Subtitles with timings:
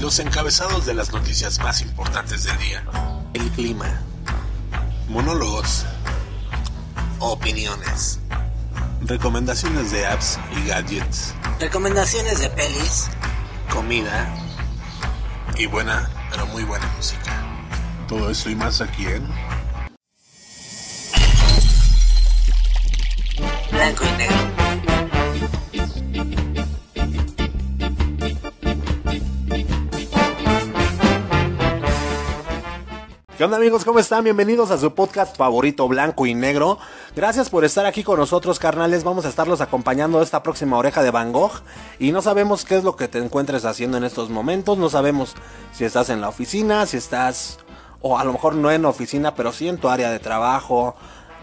[0.00, 2.82] Los encabezados de las noticias más importantes del día.
[3.34, 4.00] El clima.
[5.08, 5.84] Monólogos.
[7.18, 8.18] Opiniones.
[9.02, 11.34] Recomendaciones de apps y gadgets.
[11.60, 13.10] Recomendaciones de pelis.
[13.70, 14.34] Comida.
[15.58, 17.44] Y buena, pero muy buena música.
[18.08, 19.28] Todo esto y más aquí en
[23.70, 24.18] Blanco y
[33.40, 33.86] ¿Qué onda amigos?
[33.86, 34.22] ¿Cómo están?
[34.22, 36.78] Bienvenidos a su podcast favorito blanco y negro.
[37.16, 39.02] Gracias por estar aquí con nosotros, carnales.
[39.02, 41.62] Vamos a estarlos acompañando esta próxima oreja de Van Gogh.
[41.98, 44.76] Y no sabemos qué es lo que te encuentres haciendo en estos momentos.
[44.76, 45.36] No sabemos
[45.72, 47.60] si estás en la oficina, si estás...
[48.02, 50.94] O a lo mejor no en oficina, pero sí en tu área de trabajo.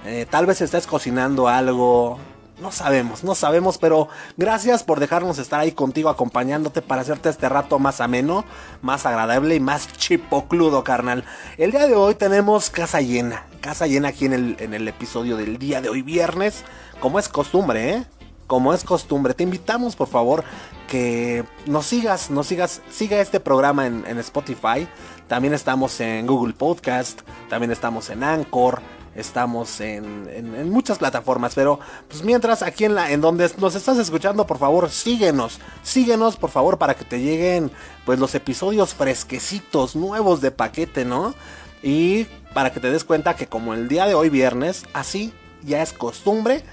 [0.06, 2.20] Eh, tal vez estés cocinando algo.
[2.60, 7.48] No sabemos, no sabemos, pero gracias por dejarnos estar ahí contigo acompañándote para hacerte este
[7.50, 8.46] rato más ameno,
[8.82, 11.24] más agradable y más chipocludo, carnal.
[11.60, 15.38] El día de hoy tenemos casa llena, casa llena aquí en el, en el episodio
[15.38, 16.64] del día de hoy viernes,
[17.00, 18.06] como es costumbre, ¿eh?
[18.48, 20.44] Como es costumbre, te invitamos por favor
[20.88, 24.88] que nos sigas, nos sigas, siga este programa en, en Spotify.
[25.28, 28.82] También estamos en Google Podcast, también estamos en Anchor,
[29.18, 33.98] Estamos en, en, muchas plataformas, pero pues mientras aquí en la en donde nos estás
[33.98, 37.72] escuchando, por favor, síguenos, síguenos por favor para que te lleguen
[38.06, 41.34] pues los episodios fresquecitos, nuevos de paquete, ¿no?
[41.82, 45.82] Y para que te des cuenta que como el día de hoy viernes, así ya
[45.82, 46.64] es costumbre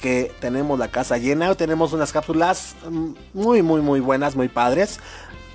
[0.00, 2.76] que tenemos la casa llena, tenemos unas cápsulas
[3.34, 5.00] muy muy muy buenas, muy padres.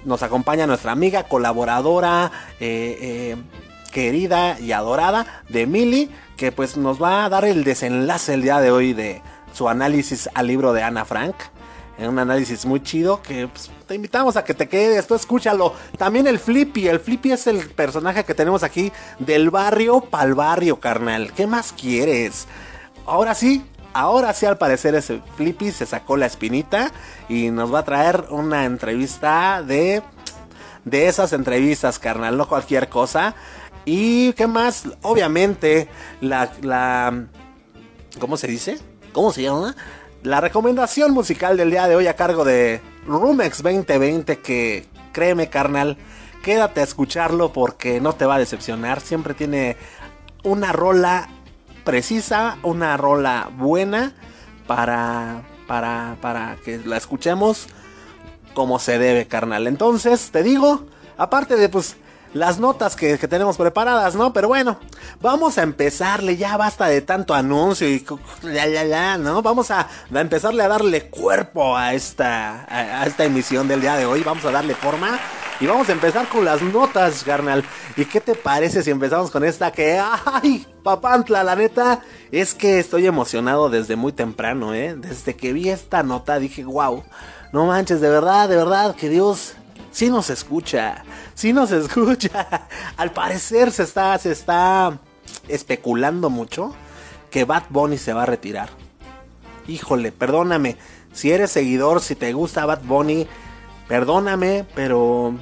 [0.04, 3.36] Nos acompaña nuestra amiga colaboradora eh, eh,
[3.96, 8.60] querida y adorada de Mili, que pues nos va a dar el desenlace el día
[8.60, 9.22] de hoy de
[9.54, 11.34] su análisis al libro de Ana Frank.
[11.98, 15.74] En un análisis muy chido que pues, te invitamos a que te quedes, tú escúchalo.
[15.98, 20.82] También el Flippy, el Flippy es el personaje que tenemos aquí del barrio pa'l barrio,
[20.82, 21.32] carnal.
[21.32, 22.50] ¿Qué más quieres?
[23.06, 26.92] Ahora sí, ahora sí al parecer ese Flippy se sacó la espinita
[27.30, 30.04] y nos va a traer una entrevista de...
[30.84, 33.34] De esas entrevistas, carnal, no cualquier cosa.
[33.86, 35.88] Y qué más, obviamente,
[36.20, 37.28] la, la,
[38.20, 38.80] ¿cómo se dice?
[39.14, 39.76] ¿Cómo se llama?
[40.24, 45.98] La recomendación musical del día de hoy a cargo de Rumex 2020 que créeme carnal,
[46.44, 49.02] quédate a escucharlo porque no te va a decepcionar.
[49.02, 49.78] Siempre tiene
[50.44, 51.30] una rola
[51.84, 54.16] precisa, una rola buena
[54.66, 57.68] para, para, para que la escuchemos
[58.56, 59.68] como se debe, carnal.
[59.68, 61.98] Entonces, te digo, aparte de pues
[62.36, 64.34] las notas que, que, tenemos preparadas, ¿no?
[64.34, 64.78] Pero bueno,
[65.22, 68.06] vamos a empezarle, ya basta de tanto anuncio y
[68.44, 69.42] ya, ya, ya, ¿no?
[69.42, 73.96] Vamos a, a, empezarle a darle cuerpo a esta, a, a, esta emisión del día
[73.96, 75.18] de hoy, vamos a darle forma
[75.62, 77.64] y vamos a empezar con las notas, carnal.
[77.96, 82.02] ¿Y qué te parece si empezamos con esta que, ay, papantla, la neta,
[82.34, 84.94] es que estoy emocionado desde muy temprano, ¿eh?
[84.98, 87.02] Desde que vi esta nota dije, wow,
[87.54, 89.54] no manches, de verdad, de verdad, que Dios
[89.96, 92.68] sí nos escucha, sí nos escucha.
[92.98, 94.98] Al parecer se está, se está
[95.48, 96.74] especulando mucho
[97.30, 98.70] que Bad Bunny se va a retirar.
[99.68, 100.78] Híjole, perdóname.
[101.14, 103.28] Si eres seguidor, si te gusta Bad Bunny,
[103.88, 105.36] perdóname, pero...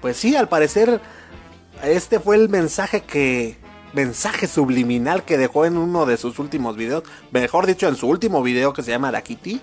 [0.00, 1.00] Pues sí, al parecer
[1.82, 3.56] este fue el mensaje que...
[3.92, 7.04] Mensaje subliminal que dejó en uno de sus últimos videos.
[7.30, 9.62] Mejor dicho, en su último video que se llama Dakiti.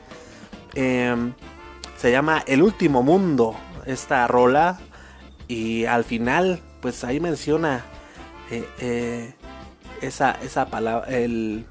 [0.74, 1.16] Eh,
[1.98, 4.80] se llama El último mundo, esta rola.
[5.48, 7.86] Y al final, pues ahí menciona
[8.52, 9.34] eh, eh,
[10.02, 11.66] esa, esa palabra, el...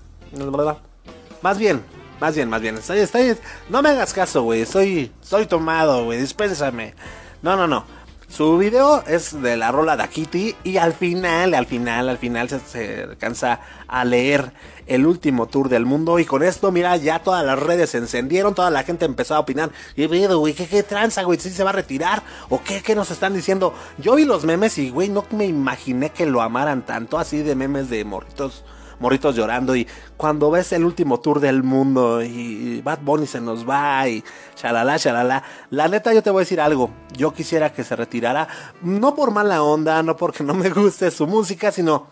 [1.42, 1.82] Más bien,
[2.20, 2.76] más bien, más bien.
[2.76, 3.36] Estoy, estoy,
[3.68, 4.62] no me hagas caso, güey.
[4.62, 6.20] Estoy, estoy tomado, güey.
[6.20, 6.94] Dispénsame.
[7.42, 7.84] No, no, no.
[8.32, 12.48] Su video es de la rola de Kitty y al final, al final, al final
[12.48, 14.54] se, se, alcanza a leer
[14.86, 18.54] el último tour del mundo y con esto, mira, ya todas las redes se encendieron,
[18.54, 19.70] toda la gente empezó a opinar.
[19.96, 21.38] Y güey, ¿qué, qué tranza, güey?
[21.38, 22.22] ¿Sí se va a retirar?
[22.48, 23.74] ¿O qué, qué nos están diciendo?
[23.98, 27.54] Yo vi los memes y, güey, no me imaginé que lo amaran tanto, así de
[27.54, 28.64] memes de morritos
[29.02, 33.68] morritos llorando y cuando ves el último tour del mundo y Bad Bunny se nos
[33.68, 34.22] va y
[34.54, 38.46] chalala, chalala, la neta yo te voy a decir algo, yo quisiera que se retirara,
[38.80, 42.06] no por mala onda, no porque no me guste su música, sino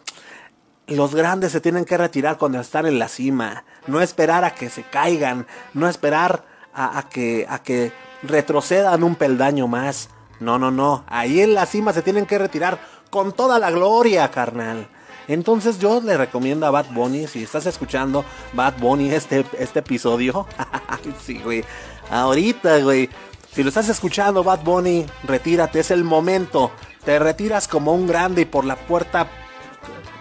[0.89, 4.69] los grandes se tienen que retirar cuando están en la cima, no esperar a que
[4.69, 6.45] se caigan, no esperar
[6.75, 7.93] a, a que, a que
[8.25, 10.11] retrocedan un peldaño más.
[10.41, 11.05] No, no, no.
[11.07, 14.89] Ahí en la cima se tienen que retirar con toda la gloria, carnal.
[15.31, 20.45] Entonces yo le recomiendo a Bad Bunny, si estás escuchando Bad Bunny este, este episodio,
[21.25, 21.65] sí, güey,
[22.11, 23.09] ahorita, güey,
[23.55, 26.73] Si lo estás escuchando, Bad Bunny, retírate, es el momento.
[27.05, 29.29] Te retiras como un grande y por la puerta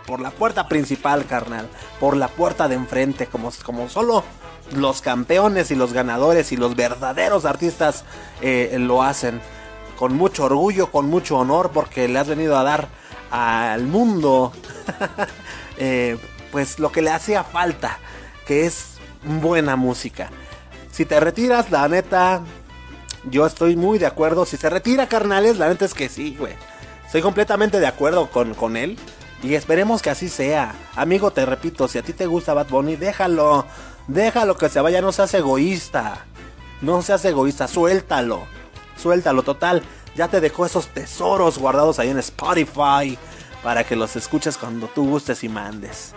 [0.05, 1.67] por la puerta principal, carnal,
[1.99, 4.23] por la puerta de enfrente, como, como solo
[4.75, 8.03] los campeones y los ganadores y los verdaderos artistas
[8.41, 9.41] eh, lo hacen.
[9.97, 12.89] Con mucho orgullo, con mucho honor, porque le has venido a dar
[13.31, 14.51] al mundo
[15.77, 16.17] eh,
[16.51, 17.99] pues lo que le hacía falta,
[18.45, 20.29] que es buena música.
[20.91, 22.41] Si te retiras, la neta,
[23.29, 24.45] yo estoy muy de acuerdo.
[24.45, 26.53] Si se retira, carnales, la neta es que sí, güey.
[27.05, 28.97] Estoy completamente de acuerdo con, con él.
[29.41, 30.75] Y esperemos que así sea.
[30.95, 33.65] Amigo, te repito, si a ti te gusta Bad Bunny, déjalo.
[34.07, 36.25] Déjalo que se vaya, no seas egoísta.
[36.81, 38.41] No seas egoísta, suéltalo.
[38.97, 39.83] Suéltalo, total.
[40.15, 43.17] Ya te dejó esos tesoros guardados ahí en Spotify
[43.63, 46.13] para que los escuches cuando tú gustes y mandes.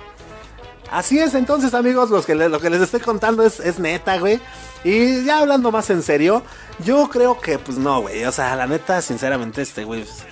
[0.91, 4.41] Así es, entonces, amigos, los que lo que les estoy contando es, es neta, güey.
[4.85, 6.43] Y ya hablando más en serio,
[6.85, 8.25] yo creo que, pues no, güey.
[8.25, 10.25] O sea, la neta, sinceramente, este güey pues,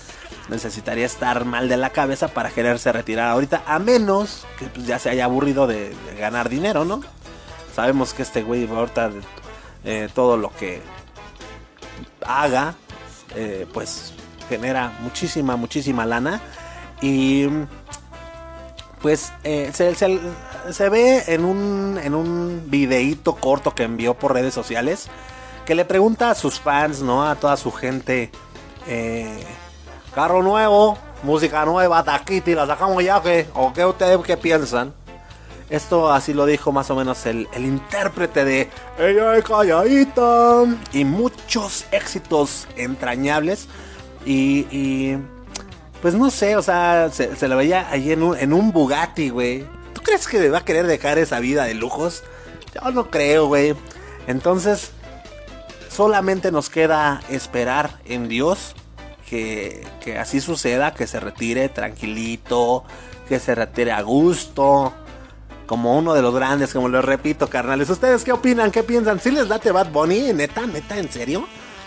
[0.51, 4.99] necesitaría estar mal de la cabeza para quererse retirar ahorita, a menos que pues, ya
[4.99, 7.01] se haya aburrido de, ganar dinero, ¿no?
[7.75, 9.11] Sabemos que este güey ahorita
[9.85, 10.83] eh, todo lo que
[12.27, 12.75] haga,
[13.35, 14.13] eh, pues
[14.49, 16.41] genera muchísima, muchísima lana.
[17.01, 17.47] Y
[19.01, 24.53] pues eh, se, se, ve en un, en un videíto corto que envió por redes
[24.53, 25.09] sociales
[25.65, 27.25] que le pregunta a sus fans, ¿no?
[27.25, 28.31] A toda su gente,
[28.89, 29.45] eh,
[30.15, 34.93] carro nuevo, música nueva, taquiti, la sacamos ya, que ¿O qué ustedes qué piensan?
[35.71, 38.69] Esto así lo dijo más o menos el, el intérprete de
[38.99, 40.65] Ella es calladita.
[40.93, 43.69] Y muchos éxitos entrañables.
[44.27, 45.17] Y, y
[46.03, 49.31] pues no sé, o sea, se, se lo veía ahí en un, en un Bugatti,
[49.31, 49.65] güey.
[49.95, 52.25] ¿Tú crees que va a querer dejar esa vida de lujos?
[52.75, 53.75] Yo no creo, güey.
[54.27, 54.91] Entonces,
[55.89, 58.75] solamente nos queda esperar en Dios
[59.29, 62.85] que, que, así suceda, que se retire tranquilito,
[63.29, 64.93] que se retire a gusto,
[65.71, 67.89] como uno de los grandes, como lo repito, carnales.
[67.89, 68.73] ¿Ustedes qué opinan?
[68.73, 69.21] ¿Qué piensan?
[69.21, 70.33] ¿Si les late Bad Bunny?
[70.33, 70.67] ¿Neta?
[70.67, 70.99] ¿Neta?
[70.99, 71.47] ¿En serio?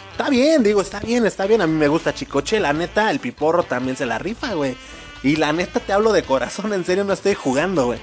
[0.09, 1.59] Está bien, digo, está bien, está bien.
[1.59, 4.77] A mí me gusta Chicoche, la neta, el piporro también se la rifa, güey.
[5.21, 7.99] Y la neta te hablo de corazón, en serio no estoy jugando, güey.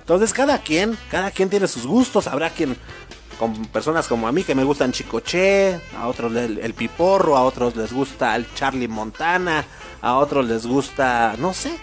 [0.00, 2.26] Entonces cada quien, cada quien tiene sus gustos.
[2.26, 2.74] Habrá quien,
[3.38, 7.42] con personas como a mí que me gustan Chicoche, a otros el, el piporro, a
[7.42, 9.62] otros les gusta el Charlie Montana,
[10.00, 11.78] a otros les gusta, no sé,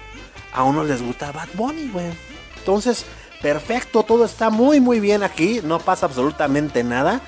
[0.52, 2.12] a unos les gusta Bad Bunny, güey.
[2.58, 3.06] Entonces,
[3.46, 7.22] perfecto, todo está muy muy bien aquí, no pasa absolutamente nada.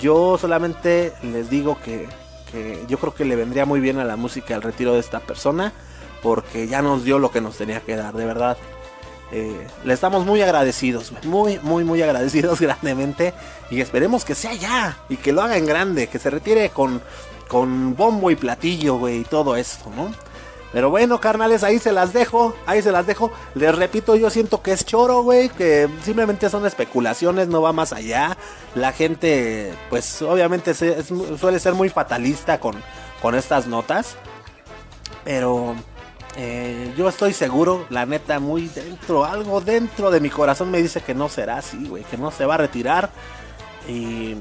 [0.00, 2.08] Yo solamente les digo que,
[2.88, 5.72] yo creo que le vendría muy bien a la música el retiro de esta persona.
[6.24, 8.56] Porque ya nos dio lo que nos tenía que dar, de verdad.
[9.30, 13.32] Eh, le estamos muy agradecidos, muy, muy, muy agradecidos grandemente.
[13.70, 17.00] Y esperemos que sea ya y que lo haga en grande, que se retire con,
[17.46, 20.12] con bombo y platillo, güey, y todo esto, ¿no?
[20.72, 23.32] Pero bueno, carnales, ahí se las dejo, ahí se las dejo.
[23.54, 27.92] Les repito, yo siento que es choro, güey, que simplemente son especulaciones, no va más
[27.92, 28.36] allá.
[28.74, 32.76] La gente, pues obviamente suele ser muy fatalista con,
[33.22, 34.16] con estas notas.
[35.24, 35.74] Pero
[36.36, 41.00] eh, yo estoy seguro, la neta, muy dentro, algo dentro de mi corazón me dice
[41.00, 43.10] que no será así, güey, que no se va a retirar.
[43.88, 44.36] Y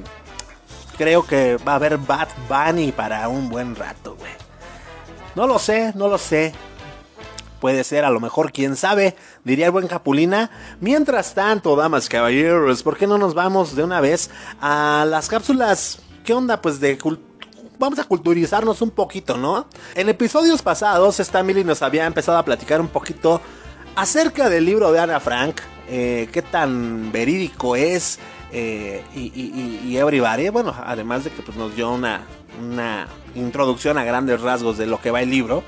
[0.98, 4.47] creo que va a haber Bad Bunny para un buen rato, güey.
[5.38, 6.52] No lo sé, no lo sé.
[7.62, 10.50] Puede ser, a lo mejor, quién sabe, diría el buen Capulina.
[10.82, 16.00] Mientras tanto, damas, caballeros, ¿por qué no nos vamos de una vez a las cápsulas?
[16.26, 16.60] ¿Qué onda?
[16.60, 16.98] Pues de
[17.78, 19.68] vamos a culturizarnos un poquito, ¿no?
[19.94, 23.40] En episodios pasados, esta Milly nos había empezado a platicar un poquito
[23.96, 28.18] acerca del libro de Ana Frank, eh, qué tan verídico es
[28.52, 30.50] eh, y, y, y.
[30.50, 32.22] Bueno, además de que pues, nos dio una,
[32.60, 35.64] una introducción a grandes rasgos de lo que va el libro.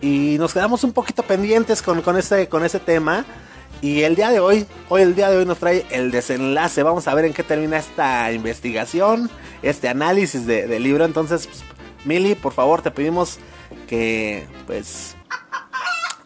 [0.00, 3.24] Y nos quedamos un poquito pendientes con, con, ese, con ese tema.
[3.82, 6.82] Y el día de hoy, hoy el día de hoy nos trae el desenlace.
[6.82, 9.30] Vamos a ver en qué termina esta investigación,
[9.62, 11.04] este análisis del de libro.
[11.04, 11.48] Entonces,
[12.04, 13.38] pues, por favor, te pedimos
[13.88, 15.16] que pues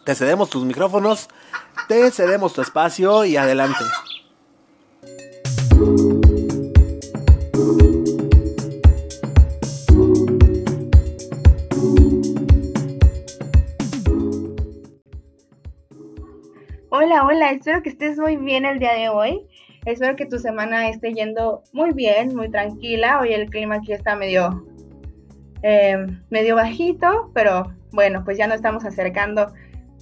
[0.03, 1.29] te cedemos tus micrófonos,
[1.87, 3.83] te cedemos tu espacio y adelante.
[16.97, 19.45] Hola, hola, espero que estés muy bien el día de hoy.
[19.85, 23.19] Espero que tu semana esté yendo muy bien, muy tranquila.
[23.19, 24.65] Hoy el clima aquí está medio,
[25.61, 29.51] eh, medio bajito, pero bueno, pues ya nos estamos acercando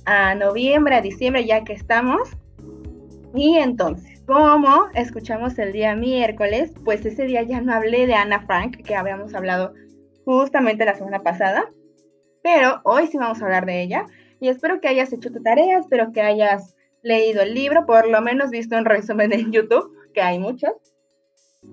[0.06, 2.30] a noviembre, a diciembre, ya que estamos.
[3.34, 8.42] Y entonces, como escuchamos el día miércoles, pues ese día ya no hablé de Ana
[8.42, 9.74] Frank, que habíamos hablado
[10.26, 11.72] justamente la semana pasada,
[12.44, 14.06] pero hoy sí vamos a hablar de ella
[14.40, 18.22] y espero que hayas hecho tu tarea, espero que hayas leído el libro, por lo
[18.22, 20.72] menos visto un resumen en YouTube, que hay muchos.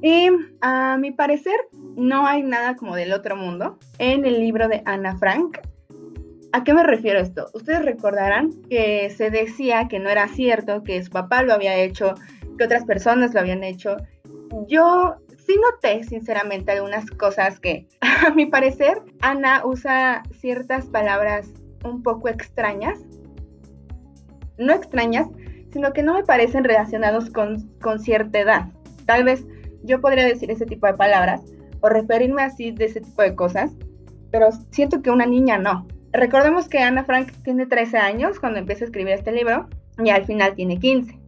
[0.03, 0.29] Y
[0.61, 1.57] a mi parecer
[1.97, 5.59] no hay nada como del otro mundo en el libro de Ana Frank.
[6.53, 7.49] ¿A qué me refiero esto?
[7.55, 12.15] Ustedes recordarán que se decía que no era cierto, que su papá lo había hecho,
[12.59, 13.97] que otras personas lo habían hecho.
[14.67, 21.53] Yo sí noté, sinceramente, algunas cosas que, a mi parecer, Ana usa ciertas palabras
[21.85, 22.99] un poco extrañas.
[24.61, 25.27] No extrañas,
[25.73, 28.69] sino que no me parecen relacionados con, con cierta edad.
[29.07, 29.45] Tal vez
[29.83, 31.43] yo podría decir ese tipo de palabras
[31.81, 33.73] o referirme así de ese tipo de cosas,
[34.31, 35.87] pero siento que una niña no.
[36.13, 40.25] Recordemos que Ana Frank tiene 13 años cuando empieza a escribir este libro y al
[40.25, 41.19] final tiene 15.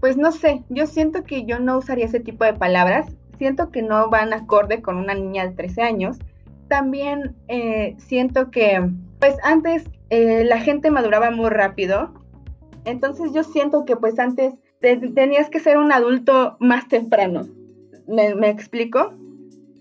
[0.00, 3.06] Pues no sé, yo siento que yo no usaría ese tipo de palabras,
[3.38, 6.18] siento que no van acorde con una niña de 13 años.
[6.68, 8.90] También eh, siento que,
[9.20, 12.14] pues antes eh, la gente maduraba muy rápido,
[12.84, 17.46] entonces yo siento que pues antes tenías que ser un adulto más temprano.
[18.06, 19.14] ¿Me, ¿Me, explico?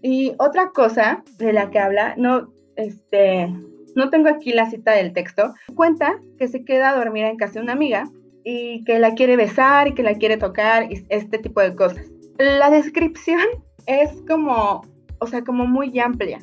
[0.01, 3.53] Y otra cosa de la que habla, no, este,
[3.95, 7.53] no tengo aquí la cita del texto, cuenta que se queda a dormir en casa
[7.53, 8.05] de una amiga
[8.43, 12.05] y que la quiere besar y que la quiere tocar y este tipo de cosas.
[12.38, 13.41] La descripción
[13.86, 14.86] es como,
[15.19, 16.39] o sea, como muy amplia,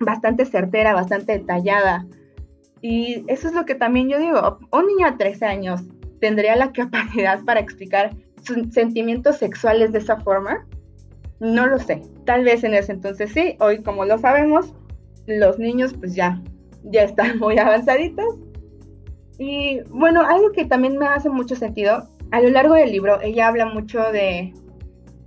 [0.00, 2.06] bastante certera, bastante detallada.
[2.80, 5.82] Y eso es lo que también yo digo, un niño de 13 años
[6.24, 10.66] tendría la capacidad para explicar sus sentimientos sexuales de esa forma.
[11.38, 12.00] No lo sé.
[12.24, 13.56] Tal vez en ese entonces sí.
[13.60, 14.72] Hoy como lo sabemos,
[15.26, 16.40] los niños pues ya,
[16.84, 18.36] ya están muy avanzaditos.
[19.38, 23.48] Y bueno, algo que también me hace mucho sentido, a lo largo del libro ella
[23.48, 24.54] habla mucho de,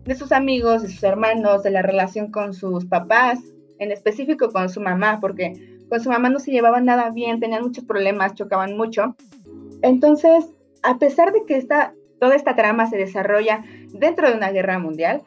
[0.03, 3.37] de sus amigos, de sus hermanos, de la relación con sus papás,
[3.77, 7.61] en específico con su mamá, porque con su mamá no se llevaban nada bien, tenían
[7.61, 9.15] muchos problemas, chocaban mucho.
[9.83, 10.56] Entonces,
[10.87, 15.23] a pesar de que esta, toda esta trama se desarrolla dentro de una guerra mundial,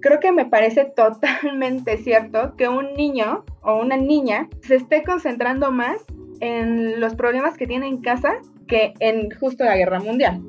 [0.00, 5.70] creo que me parece totalmente cierto que un niño o una niña se esté concentrando
[5.70, 6.04] más
[6.40, 10.42] en los problemas que tiene en casa que en justo la guerra mundial.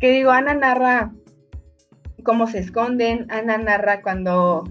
[0.00, 1.12] Que digo, Ana narra
[2.24, 4.64] cómo se esconden, Ana narra cuando,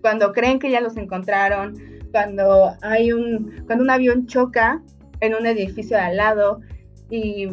[0.00, 1.74] cuando creen que ya los encontraron,
[2.10, 4.82] cuando hay un, cuando un avión choca
[5.20, 6.60] en un edificio de al lado
[7.10, 7.48] y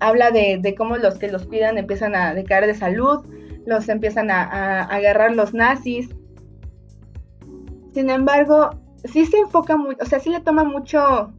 [0.00, 3.24] habla de, cómo los que los cuidan empiezan a decaer de salud,
[3.66, 6.10] los empiezan a, agarrar los nazis.
[7.92, 8.70] Sin embargo,
[9.04, 11.32] sí se enfoca mucho, o sea, sí le toma mucho,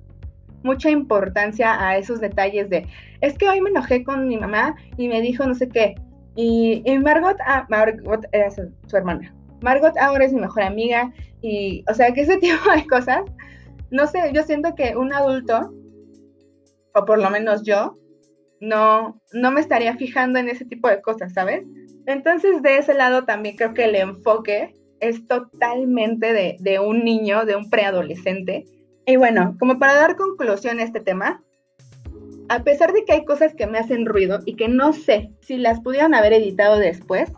[0.64, 2.88] mucha importancia a esos detalles de,
[3.22, 5.96] es que hoy me enojé con mi mamá y me dijo no sé qué.
[6.36, 9.34] Y, y Margot, ah, Margot era su, su, hermana.
[9.62, 13.22] Margot ahora es mi mejor amiga y, o sea, que ese tipo de cosas,
[13.92, 15.72] no sé, yo siento que un adulto,
[16.96, 17.98] o por lo menos yo,
[18.60, 21.64] no, no me estaría fijando en ese tipo de cosas, ¿sabes?
[22.08, 27.46] Entonces, de ese lado también creo que el enfoque es totalmente de, de un niño,
[27.46, 28.66] de un preadolescente.
[29.06, 31.44] Y bueno, como para dar conclusión a este tema,
[32.48, 35.58] a pesar de que hay cosas que me hacen ruido y que no sé si
[35.58, 37.32] las pudieron haber editado después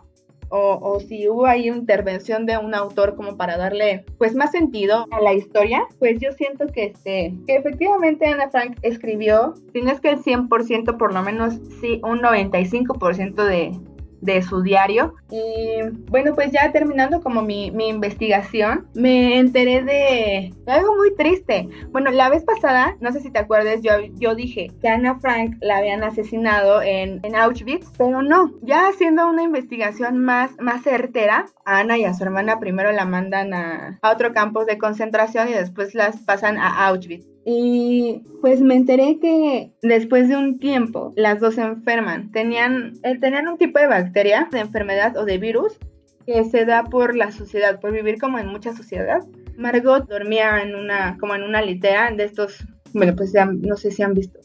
[0.50, 5.20] o, si hubo ahí intervención de un autor como para darle pues más sentido a
[5.20, 10.00] la historia, pues yo siento que, este, que efectivamente Ana Frank escribió, si no es
[10.00, 13.72] que el 100%, por lo menos sí un 95% de,
[14.20, 15.14] de su diario.
[15.30, 21.68] Y bueno, pues ya terminando como mi, mi, investigación, me enteré de algo muy triste.
[21.90, 25.56] Bueno, la vez pasada, no sé si te acuerdas, yo, yo dije que Ana Frank
[25.60, 31.46] la habían asesinado en, en Auschwitz, pero no, ya haciendo una investigación más, más certera,
[31.64, 35.52] Ana y a su hermana primero la mandan a, a otro campo de concentración y
[35.52, 37.37] después las pasan a Auschwitz.
[37.50, 42.30] Y pues me enteré que después de un tiempo las dos se enferman.
[42.30, 45.78] Tenían, eh, tenían un tipo de bacteria, de enfermedad o de virus
[46.26, 49.22] que se da por la sociedad, por vivir como en mucha sociedad.
[49.56, 54.02] Margot dormía en una, como en una litera de estos, bueno, pues no sé si
[54.02, 54.40] han visto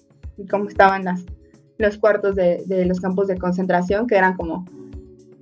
[0.50, 1.25] cómo estaban las,
[1.79, 4.63] los cuartos de los campos de concentración, que eran como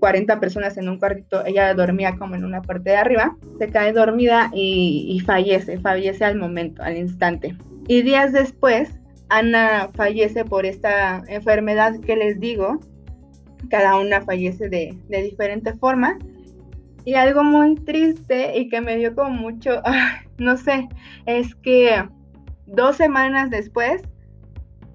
[0.02, 3.94] 40 personas en un cuartito, ella dormía como en una parte de arriba, se cae
[3.94, 7.56] dormida y, y, fallece, fallece al momento, al instante.
[7.88, 8.90] Y días después,
[9.30, 12.80] Ana fallece por esta enfermedad que les digo,
[13.70, 16.18] cada una fallece de, de diferente forma.
[17.06, 19.84] Y algo muy triste y que me dio como mucho,
[20.40, 20.90] no sé,
[21.28, 22.04] es que
[22.66, 24.02] dos semanas después,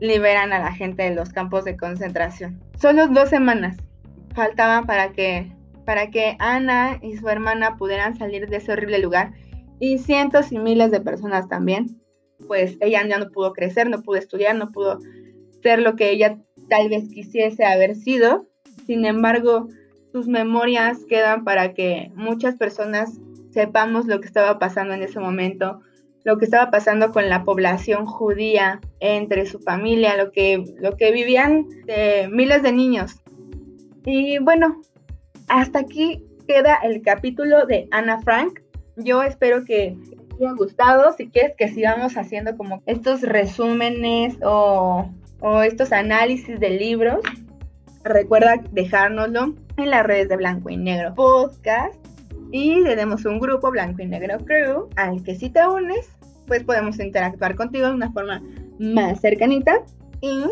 [0.00, 2.60] liberan a la gente de los campos de concentración.
[2.78, 3.76] Solo dos semanas
[4.36, 5.50] faltaban para que,
[5.84, 9.32] para que Ana y su hermana pudieran salir de ese horrible lugar
[9.80, 12.00] y cientos y miles de personas también.
[12.46, 15.00] Pues ella ya no pudo crecer, no pudo estudiar, no pudo
[15.62, 16.38] ser lo que ella
[16.68, 18.46] tal vez quisiese haber sido.
[18.86, 19.68] Sin embargo,
[20.12, 23.18] sus memorias quedan para que muchas personas
[23.50, 25.80] sepamos lo que estaba pasando en ese momento,
[26.24, 31.10] lo que estaba pasando con la población judía entre su familia, lo que, lo que
[31.10, 31.66] vivían
[32.30, 33.22] miles de niños.
[34.06, 34.80] Y bueno,
[35.48, 38.60] hasta aquí queda el capítulo de Ana Frank.
[38.96, 39.98] Yo espero que
[40.38, 41.12] te haya gustado.
[41.12, 45.10] Si quieres que sigamos haciendo como estos resúmenes o,
[45.40, 47.20] o estos análisis de libros,
[48.04, 51.94] recuerda dejárnoslo en las redes de Blanco y Negro Podcast
[52.52, 56.08] y tenemos un grupo Blanco y Negro Crew al que si te unes,
[56.46, 58.42] pues podemos interactuar contigo de una forma
[58.78, 59.82] más cercanita.
[60.20, 60.44] Y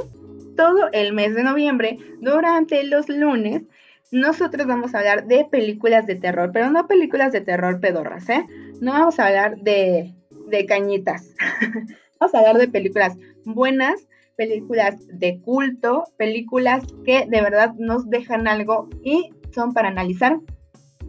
[0.57, 3.63] todo el mes de noviembre, durante los lunes,
[4.11, 8.47] nosotros vamos a hablar de películas de terror, pero no películas de terror pedorras, ¿eh?
[8.81, 10.15] No vamos a hablar de,
[10.49, 11.35] de cañitas.
[12.21, 14.07] vamos a hablar de películas buenas,
[14.37, 20.39] películas de culto, películas que de verdad nos dejan algo y son para analizar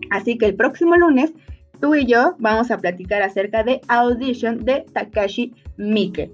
[0.09, 1.33] Así que el próximo lunes
[1.79, 6.31] tú y yo vamos a platicar acerca de Audition de Takashi Miike.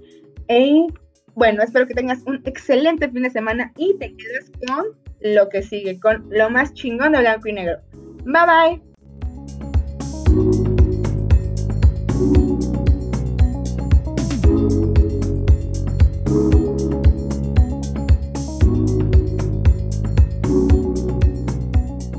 [1.34, 4.86] Bueno, espero que tengas un excelente fin de semana y te quedes con
[5.20, 7.78] lo que sigue, con lo más chingón de blanco y negro.
[8.24, 8.82] Bye bye.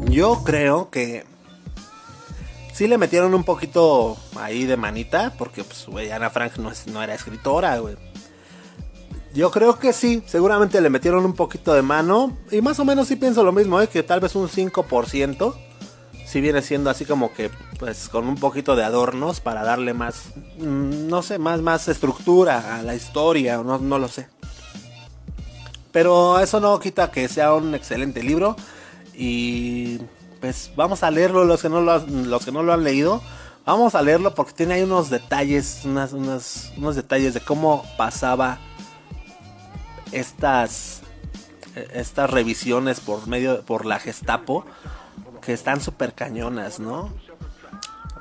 [0.10, 1.24] Yo creo que
[2.72, 7.04] sí le metieron un poquito ahí de manita, porque pues, güey, Ana Frank no, no
[7.04, 7.96] era escritora, güey.
[9.34, 12.38] Yo creo que sí, seguramente le metieron un poquito de mano.
[12.52, 13.88] Y más o menos sí pienso lo mismo, ¿eh?
[13.88, 15.56] que tal vez un 5%.
[16.26, 17.50] Si viene siendo así como que,
[17.80, 22.78] pues, con un poquito de adornos para darle más, mm, no sé, más, más estructura
[22.78, 24.28] a la historia, no, no lo sé.
[25.92, 28.56] Pero eso no quita que sea un excelente libro.
[29.16, 30.00] Y
[30.42, 33.22] pues vamos a leerlo los que no lo, los que no lo han leído.
[33.66, 38.60] Vamos a leerlo porque tiene ahí unos detalles, unas, unos detalles de cómo pasaba
[40.14, 41.02] estas,
[41.94, 44.66] estas revisiones por medio, por la Gestapo,
[45.42, 47.14] que están súper cañonas, ¿no?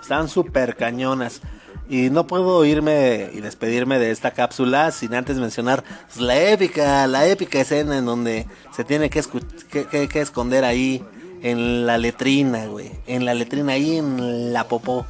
[0.00, 1.40] Están súper cañonas.
[1.88, 5.84] Y no puedo irme y despedirme de esta cápsula sin antes mencionar
[6.16, 9.22] la épica, la épica escena en donde se tiene que,
[9.70, 11.04] que, que esconder ahí
[11.42, 12.90] en la letrina, güey.
[13.06, 15.06] En la letrina ahí en la popó.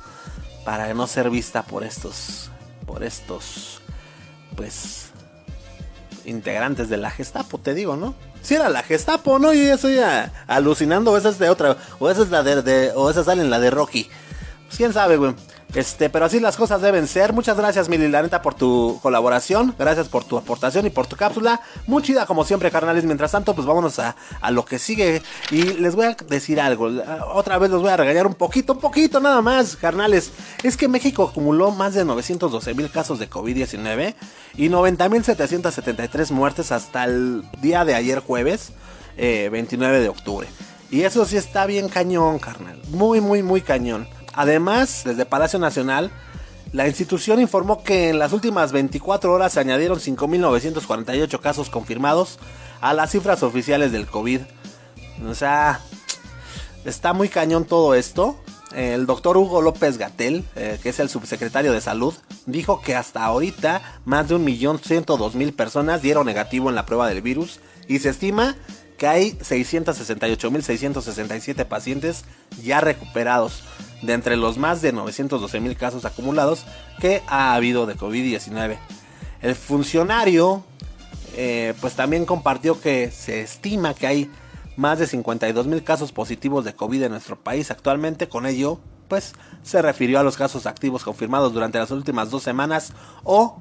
[0.65, 2.51] Para no ser vista por estos.
[2.87, 3.81] Por estos.
[4.57, 5.12] Pues.
[6.25, 8.15] Integrantes de la Gestapo, te digo, ¿no?
[8.43, 9.53] Si era la Gestapo, ¿no?
[9.53, 9.99] Yo ya estoy
[10.47, 11.13] alucinando.
[11.13, 11.77] O esa es de otra.
[11.99, 12.93] O esa es la de.
[12.95, 14.11] O esa sale en la de Rocky.
[14.67, 15.35] Pues quién sabe, güey.
[15.75, 17.33] Este, pero así las cosas deben ser.
[17.33, 19.75] Muchas gracias, Mili, la neta, por tu colaboración.
[19.79, 21.63] Gracias por tu aportación y por tu cápsula.
[21.87, 23.05] Muy chida, como siempre, carnales.
[23.05, 25.23] Mientras tanto, pues vámonos a, a lo que sigue.
[25.51, 26.91] Y les voy a decir algo.
[27.33, 30.33] Otra vez los voy a regañar un poquito, un poquito nada más, carnales.
[30.63, 34.15] Es que México acumuló más de 912 mil casos de COVID-19
[34.57, 38.73] y 90 mil 773 muertes hasta el día de ayer jueves,
[39.17, 40.49] 29 eh, de octubre.
[40.91, 42.79] Y eso sí está bien cañón, carnal.
[42.91, 44.07] Muy, muy, muy cañón.
[44.35, 46.11] Además, desde Palacio Nacional,
[46.73, 52.39] la institución informó que en las últimas 24 horas se añadieron 5.948 casos confirmados
[52.81, 54.41] a las cifras oficiales del COVID.
[55.29, 55.81] O sea,
[56.87, 58.39] está muy cañón todo esto.
[58.75, 62.15] El doctor Hugo López Gatel, eh, que es el subsecretario de salud,
[62.47, 67.61] dijo que hasta ahorita más de 1.102.000 personas dieron negativo en la prueba del virus
[67.87, 68.57] y se estima
[68.97, 72.25] que hay 668.667 pacientes
[72.63, 73.63] ya recuperados
[74.03, 76.65] de entre los más de 912 mil casos acumulados
[77.01, 78.77] que ha habido de COVID-19.
[79.41, 80.65] El funcionario
[81.35, 84.31] eh, pues también compartió que se estima que hay
[84.77, 88.29] más de 52 mil casos positivos de COVID en nuestro país actualmente.
[88.29, 92.93] Con ello, pues se refirió a los casos activos confirmados durante las últimas dos semanas
[93.25, 93.61] o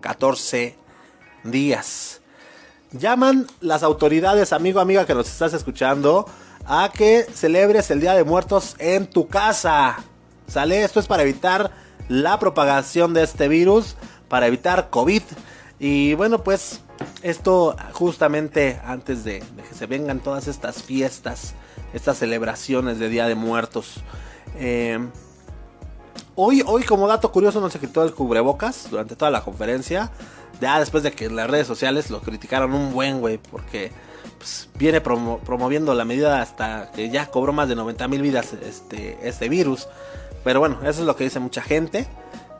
[0.00, 0.76] 14
[1.44, 2.20] días.
[2.92, 6.26] Llaman las autoridades, amigo, amiga que nos estás escuchando,
[6.66, 9.96] a que celebres el Día de Muertos en tu casa.
[10.46, 10.84] ¿Sale?
[10.84, 11.70] Esto es para evitar
[12.08, 13.96] la propagación de este virus,
[14.28, 15.22] para evitar COVID.
[15.78, 16.80] Y bueno, pues
[17.22, 21.54] esto justamente antes de, que se vengan todas estas fiestas,
[21.92, 24.02] estas celebraciones de Día de Muertos.
[24.58, 24.98] Eh,
[26.36, 30.10] Hoy, hoy como dato curioso no se quitó el cubrebocas durante toda la conferencia.
[30.60, 33.92] Ya después de que en las redes sociales lo criticaron un buen, güey, porque
[34.44, 39.16] pues, viene promoviendo la medida hasta que ya cobró más de 90 mil vidas este,
[39.22, 39.88] este virus.
[40.44, 42.06] Pero bueno, eso es lo que dice mucha gente.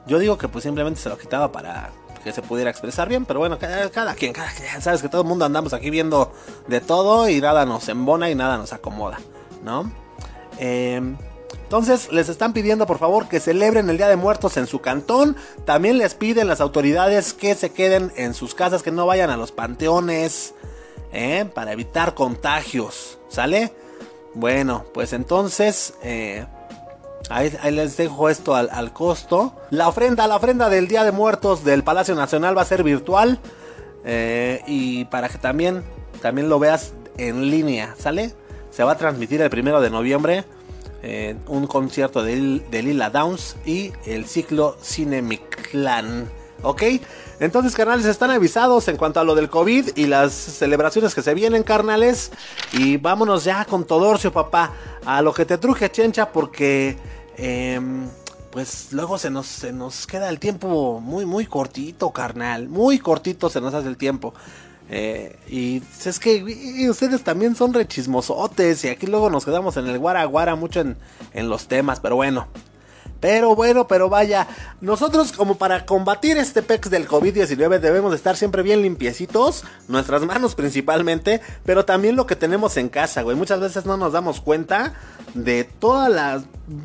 [0.06, 1.90] Yo digo que pues simplemente se lo quitaba para
[2.22, 5.28] que se pudiera expresar bien, pero bueno, cada, quien, cada quien, sabes que todo el
[5.28, 6.32] mundo andamos aquí viendo
[6.68, 9.20] de todo y nada nos embona y nada nos acomoda,
[9.62, 9.92] ¿no?
[10.58, 11.02] Eh,
[11.64, 15.36] entonces les están pidiendo por favor que celebren el Día de Muertos en su cantón.
[15.66, 19.36] También les piden las autoridades que se queden en sus casas, que no vayan a
[19.36, 20.54] los panteones,
[21.14, 21.46] ¿eh?
[21.46, 23.18] para evitar contagios.
[23.28, 23.72] ¿Sale?
[24.34, 25.94] Bueno, pues entonces...
[26.02, 26.44] Eh,
[27.30, 29.54] ahí, les dejo esto al, costo.
[29.70, 33.38] La ofrenda, la ofrenda del Día de Muertos del Palacio Nacional va a ser virtual.
[34.04, 35.82] Eh, y para que también,
[36.20, 38.34] también lo veas en línea, ¿sale?
[38.70, 40.44] Se va a transmitir el primero de noviembre
[41.48, 42.32] un concierto de,
[42.82, 46.30] Lila Downs y el ciclo Cinemiclan.
[46.64, 46.82] ¿Ok?
[47.40, 51.34] Entonces, carnales, están avisados en cuanto a lo del COVID y las celebraciones que se
[51.34, 52.32] vienen, carnales.
[52.72, 54.72] Y vámonos ya con Todorcio, papá,
[55.04, 56.98] a lo que te truje, chencha, porque...
[57.36, 58.08] Em,
[58.50, 62.68] pues luego se nos, se nos queda el tiempo muy, muy cortito, carnal.
[62.68, 64.32] Muy cortito se nos hace el tiempo.
[64.88, 69.98] Eh, y es que ustedes también son rechismosotes y aquí luego nos quedamos en el
[69.98, 70.96] guara guara mucho en,
[71.32, 72.46] en los temas, pero bueno.
[73.24, 74.46] Pero bueno, pero vaya,
[74.82, 80.54] nosotros como para combatir este pex del COVID-19 debemos estar siempre bien limpiecitos, nuestras manos
[80.54, 83.34] principalmente, pero también lo que tenemos en casa, güey.
[83.34, 84.92] Muchas veces no nos damos cuenta
[85.32, 86.42] de todas las,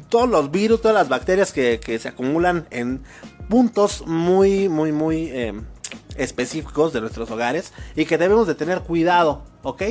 [0.08, 3.04] todos los virus, todas las bacterias que, que se acumulan en
[3.50, 5.30] puntos muy, muy, muy...
[5.34, 5.62] Eh,
[6.16, 9.84] específicos de nuestros hogares y que debemos de tener cuidado, ¿ok?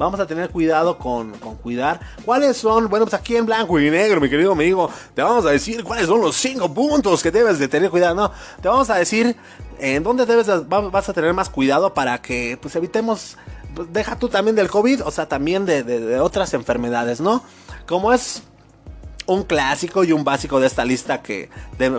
[0.00, 1.32] Vamos a tener cuidado con,
[1.62, 2.00] cuidar.
[2.24, 2.88] ¿Cuáles son?
[2.88, 6.06] Bueno, pues aquí en blanco y negro, mi querido amigo, te vamos a decir cuáles
[6.06, 8.14] son los cinco puntos que debes de tener cuidado.
[8.14, 8.32] No,
[8.62, 9.36] te vamos a decir
[9.78, 13.36] en dónde debes vas a tener más cuidado para que pues evitemos,
[13.74, 17.44] pues, deja tú también del COVID, o sea, también de, de otras enfermedades, ¿no?
[17.86, 18.42] Como es
[19.26, 21.50] un clásico y un básico de esta lista que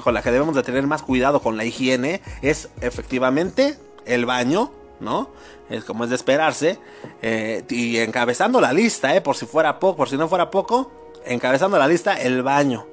[0.04, 4.72] con la que debemos de tener más cuidado con la higiene es efectivamente el baño,
[5.02, 5.30] ¿no?
[5.70, 6.80] Es como es de esperarse.
[7.22, 9.22] Eh, y encabezando la lista, ¿eh?
[9.22, 10.92] Por si fuera poco, por si no fuera poco,
[11.26, 12.88] encabezando la lista, el baño.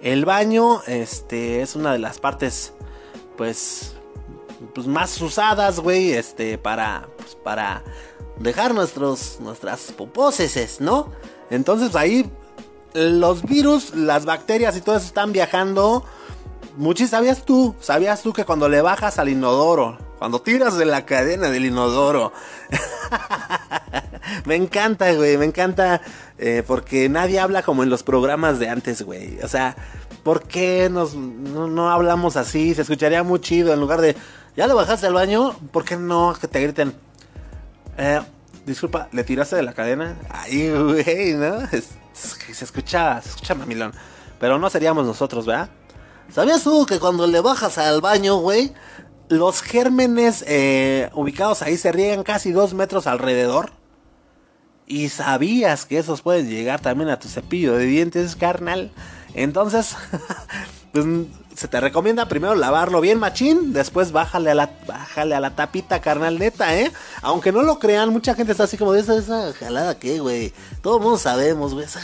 [0.00, 2.74] El baño, este, es una de las partes,
[3.36, 3.96] pues,
[4.74, 7.82] pues más usadas, güey, este, para, pues, para
[8.38, 11.10] dejar nuestros, nuestras popóseses, ¿no?
[11.50, 12.30] Entonces ahí
[12.92, 16.04] los virus, las bacterias y todo eso están viajando.
[16.76, 17.74] Muchis, ¿sabías tú?
[17.80, 22.34] ¿Sabías tú que cuando le bajas al inodoro, cuando tiras de la cadena del inodoro?
[24.44, 26.02] me encanta, güey, me encanta
[26.36, 29.38] eh, porque nadie habla como en los programas de antes, güey.
[29.42, 29.74] O sea,
[30.22, 32.74] ¿por qué nos, no, hablamos así?
[32.74, 34.14] Se escucharía muy chido en lugar de,
[34.54, 35.56] ¿ya le bajaste al baño?
[35.72, 36.92] ¿Por qué no que te griten?
[37.96, 38.20] Eh,
[38.66, 40.18] disculpa, ¿le tiraste de la cadena?
[40.28, 41.66] Ay, güey, ¿no?
[41.70, 43.92] se escucha, se escucha mamilón.
[44.38, 45.70] Pero no seríamos nosotros, ¿verdad?
[46.32, 48.72] ¿Sabías tú que cuando le bajas al baño, güey,
[49.28, 53.72] los gérmenes eh, ubicados ahí se riegan casi dos metros alrededor?
[54.86, 58.92] Y sabías que esos pueden llegar también a tu cepillo de dientes, carnal.
[59.34, 59.96] Entonces,
[60.92, 61.04] pues
[61.56, 66.00] se te recomienda primero lavarlo bien machín, después bájale a la, bájale a la tapita,
[66.00, 66.92] carnal, neta, ¿eh?
[67.22, 70.52] Aunque no lo crean, mucha gente está así como de esa, esa jalada que, güey.
[70.82, 71.86] Todo el mundo sabemos, güey.
[71.86, 71.96] Es,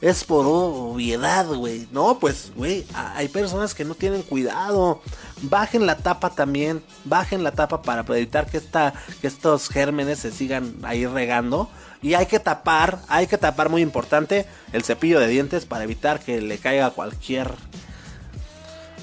[0.00, 1.88] es por obviedad, güey.
[1.90, 5.02] No, pues, güey, hay personas que no tienen cuidado.
[5.42, 10.30] Bajen la tapa también, bajen la tapa para evitar que, esta, que estos gérmenes se
[10.30, 11.68] sigan ahí regando.
[12.00, 16.20] Y hay que tapar, hay que tapar muy importante el cepillo de dientes para evitar
[16.20, 17.54] que le caiga cualquier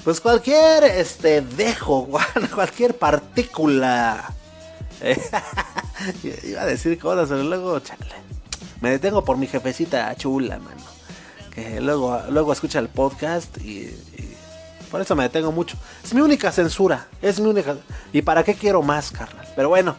[0.06, 2.08] pues cualquier este dejo,
[2.54, 4.32] cualquier partícula.
[6.44, 8.25] Iba a decir cosas, pero luego, chale.
[8.80, 10.82] Me detengo por mi jefecita chula, mano.
[11.54, 13.90] Que luego, luego escucha el podcast y,
[14.90, 15.76] por eso me detengo mucho.
[16.04, 17.76] Es mi única censura, es mi única.
[18.12, 19.46] ¿Y para qué quiero más, carnal?
[19.56, 19.96] Pero bueno,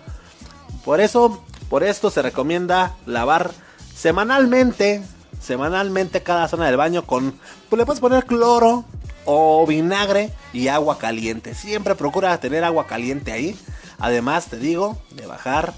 [0.86, 3.52] por eso, por esto se recomienda lavar
[3.96, 5.04] semanalmente,
[5.42, 7.34] semanalmente cada zona del baño con,
[7.70, 8.86] pues le puedes poner cloro,
[9.30, 11.54] o vinagre y agua caliente.
[11.54, 13.60] Siempre procura tener agua caliente ahí.
[14.00, 15.74] Además, te digo, de bajar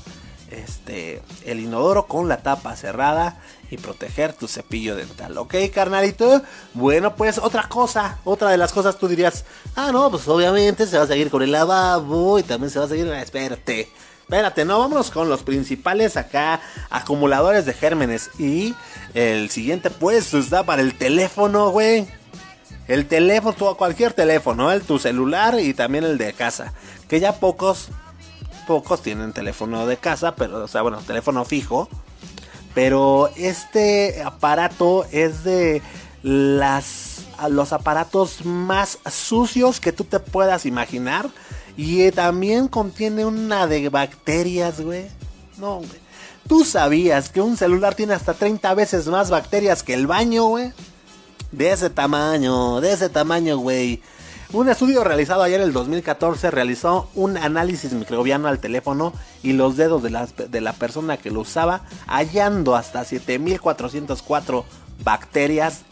[0.51, 3.38] este el inodoro con la tapa cerrada
[3.71, 5.38] y proteger tu cepillo dental.
[5.38, 6.41] ¿Ok, carnalito?
[6.73, 10.97] Bueno, pues otra cosa, otra de las cosas tú dirías, ah, no, pues obviamente se
[10.97, 13.89] va a seguir con el lavabo y también se va a seguir, espérate.
[14.21, 18.29] Espérate, no, vámonos con los principales acá acumuladores de gérmenes.
[18.38, 18.75] Y
[19.15, 22.07] el siguiente puesto está para el teléfono, güey
[22.89, 26.73] el teléfono, cualquier teléfono, el tu celular y también el de casa.
[27.07, 27.89] Que ya pocos,
[28.69, 31.89] pocos tienen teléfono de casa, pero, o sea, bueno, teléfono fijo.
[32.75, 35.82] Pero este aparato es de
[36.21, 41.32] las los aparatos más sucios que tú te puedas imaginar.
[41.77, 45.08] Y eh, también contiene una de bacterias, güey.
[45.58, 45.99] No, güey.
[46.47, 50.73] ¿Tú sabías que un celular tiene hasta 30 veces más bacterias que el baño, güey?
[51.51, 54.03] De ese tamaño, de ese tamaño, güey.
[54.51, 59.77] Un estudio realizado ayer en el 2014 realizó un análisis microbiano al teléfono y los
[59.77, 64.65] dedos de la, de la persona que lo usaba, hallando hasta 7404
[65.03, 65.83] bacterias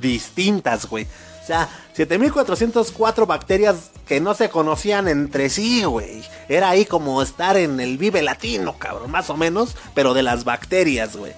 [0.00, 1.06] distintas, güey.
[1.42, 6.24] O sea, 7404 bacterias que no se conocían entre sí, güey.
[6.48, 10.42] Era ahí como estar en el Vive Latino, cabrón, más o menos, pero de las
[10.42, 11.34] bacterias, güey.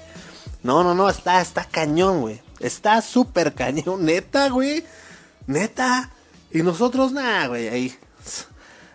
[0.62, 2.40] No, no, no, está, está cañón, güey.
[2.58, 4.82] Está súper cañón, neta, güey.
[5.46, 6.10] Neta.
[6.54, 7.98] Y nosotros, nada, güey, ahí.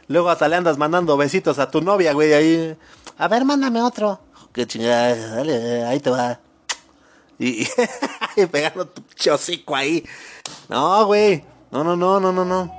[0.07, 2.77] Luego hasta le andas mandando besitos a tu novia, güey, ahí.
[3.17, 4.21] A ver, mándame otro.
[4.53, 6.39] Qué chingada, dale, ahí te va.
[7.37, 7.67] Y,
[8.37, 10.05] y pegando tu chocico ahí.
[10.69, 11.43] No, güey.
[11.69, 12.78] No, no, no, no, no, no.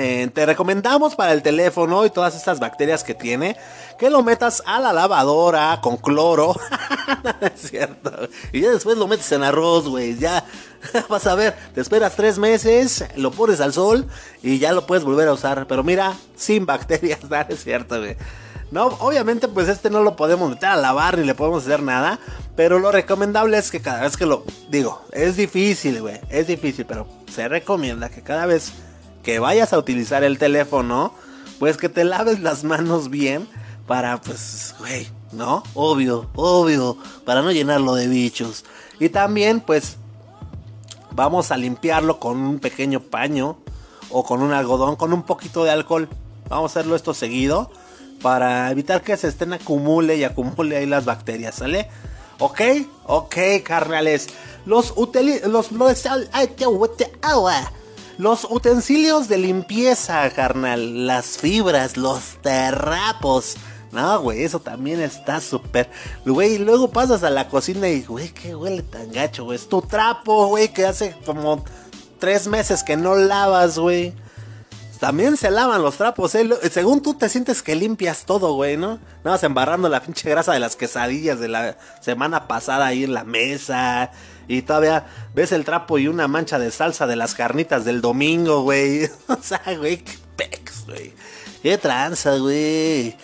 [0.00, 3.56] Eh, te recomendamos para el teléfono y todas estas bacterias que tiene
[3.98, 6.54] que lo metas a la lavadora con cloro.
[7.40, 8.12] es cierto.
[8.52, 10.16] Y ya después lo metes en arroz, güey.
[10.16, 10.44] Ya
[11.08, 14.06] vas a ver, te esperas tres meses, lo pones al sol
[14.40, 15.66] y ya lo puedes volver a usar.
[15.66, 17.36] Pero mira, sin bacterias, ¿no?
[17.48, 18.16] es cierto, güey.
[18.70, 22.20] No, obviamente pues este no lo podemos meter a lavar ni le podemos hacer nada.
[22.54, 24.44] Pero lo recomendable es que cada vez que lo...
[24.70, 26.20] Digo, es difícil, güey.
[26.30, 28.72] Es difícil, pero se recomienda que cada vez
[29.22, 31.12] que vayas a utilizar el teléfono,
[31.58, 33.48] pues que te laves las manos bien
[33.86, 35.62] para, pues, güey, ¿no?
[35.74, 38.64] Obvio, obvio, para no llenarlo de bichos.
[39.00, 39.96] Y también, pues,
[41.12, 43.58] vamos a limpiarlo con un pequeño paño
[44.10, 46.08] o con un algodón, con un poquito de alcohol.
[46.48, 47.70] Vamos a hacerlo esto seguido
[48.22, 51.88] para evitar que se estén acumule y acumule ahí las bacterias, ¿sale?
[52.38, 52.60] ¿Ok?
[53.06, 54.28] Ok, carnales.
[54.64, 55.48] Los utensilios...
[55.48, 55.70] Los,
[58.18, 61.06] los, utensilios de limpieza, carnal.
[61.06, 63.56] Las fibras, los terrapos.
[63.92, 65.88] No, güey, eso también está súper.
[66.26, 69.56] Güey, luego pasas a la cocina y, güey, qué huele tan gacho, güey.
[69.56, 71.64] Es tu trapo, güey, que hace como
[72.18, 74.12] tres meses que no lavas, güey.
[74.98, 76.48] También se lavan los trapos, ¿eh?
[76.72, 78.98] Según tú te sientes que limpias todo, güey, ¿no?
[79.22, 83.14] Nada más embarrando la pinche grasa de las quesadillas de la semana pasada ahí en
[83.14, 84.10] la mesa.
[84.48, 88.62] Y todavía ves el trapo y una mancha de salsa de las carnitas del domingo,
[88.62, 89.04] güey.
[89.28, 91.12] o sea, güey, qué pex, güey.
[91.62, 93.16] Qué tranza, güey.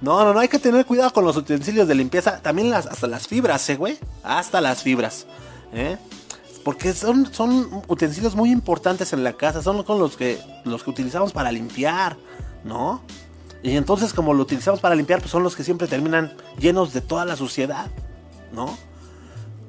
[0.00, 2.40] No, no, no, hay que tener cuidado con los utensilios de limpieza.
[2.40, 3.98] También las, hasta las fibras, ¿eh, güey?
[4.22, 5.26] Hasta las fibras,
[5.72, 5.96] ¿eh?
[6.66, 9.62] Porque son, son utensilios muy importantes en la casa.
[9.62, 12.16] Son con los que, los que utilizamos para limpiar,
[12.64, 13.02] ¿no?
[13.62, 17.02] Y entonces como lo utilizamos para limpiar, pues son los que siempre terminan llenos de
[17.02, 17.86] toda la suciedad,
[18.52, 18.76] ¿no?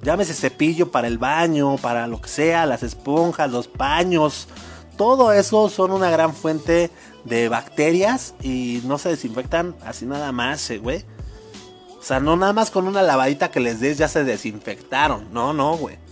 [0.01, 4.47] Llámese cepillo para el baño, para lo que sea, las esponjas, los paños.
[4.97, 6.89] Todo eso son una gran fuente
[7.25, 11.05] de bacterias y no se desinfectan así nada más, eh, güey.
[11.99, 15.31] O sea, no nada más con una lavadita que les des ya se desinfectaron.
[15.31, 16.06] No, no, güey.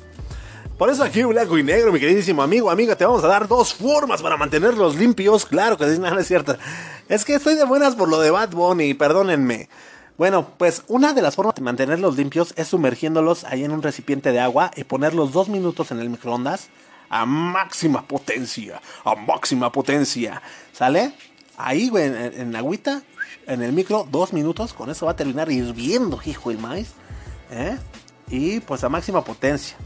[0.78, 3.74] Por eso aquí blanco y negro, mi queridísimo amigo, amiga, te vamos a dar dos
[3.74, 5.46] formas para mantenerlos limpios.
[5.46, 6.58] Claro que sí, no, no es cierto.
[7.08, 9.70] Es que estoy de buenas por lo de Bad Bunny, perdónenme.
[10.18, 14.34] Bueno, pues una de las formas de mantenerlos limpios es sumergiéndolos ahí en un recipiente
[14.34, 16.68] de agua y ponerlos dos minutos en el microondas
[17.10, 20.42] a máxima potencia, a máxima potencia.
[20.74, 21.14] ¿Sale?
[21.56, 23.02] Ahí, güey, en, en agüita,
[23.48, 26.92] en el micro, dos minutos, con eso va a terminar hirviendo, hijo el maíz.
[27.50, 27.78] ¿eh?
[28.28, 29.78] Y pues a máxima potencia.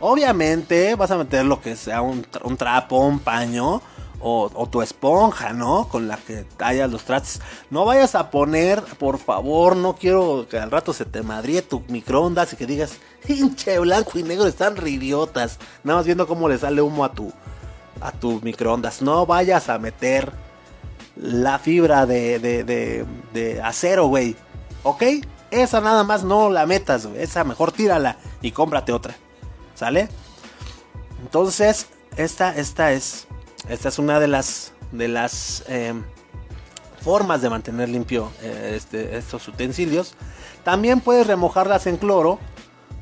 [0.00, 2.26] Obviamente vas a meter lo que sea un,
[2.58, 3.80] trapo, un paño
[4.20, 5.88] o, tu esponja, ¿no?
[5.88, 7.40] Con la que tallas los trastes.
[7.70, 11.82] No vayas a poner, por favor, no quiero que al rato se te madrie tu
[11.88, 12.98] microondas y que digas,
[13.28, 15.58] hinche blanco y negro, están ridiotas.
[15.84, 17.32] Nada más viendo cómo le sale humo a tu,
[18.00, 19.02] a tu microondas.
[19.02, 20.32] No vayas a meter
[21.16, 24.36] la fibra de, de, de, de acero, güey.
[24.82, 25.02] ¿Ok?
[25.62, 27.22] Esa nada más no la metas, güey.
[27.22, 29.14] Esa mejor tírala y cómprate otra.
[29.74, 30.08] ¿Sale?
[31.22, 31.86] Entonces,
[32.16, 33.26] esta, esta es.
[33.68, 34.72] Esta es una de las.
[34.90, 35.94] De las eh,
[37.00, 40.14] formas de mantener limpio eh, este, estos utensilios.
[40.64, 42.38] También puedes remojarlas en cloro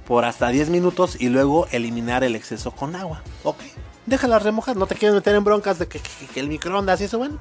[0.07, 3.23] por hasta 10 minutos y luego eliminar el exceso con agua.
[3.45, 3.61] Ok.
[4.05, 4.77] Déjalas remojar.
[4.77, 6.01] No te quieres meter en broncas de que,
[6.35, 7.39] el microondas y eso, bueno.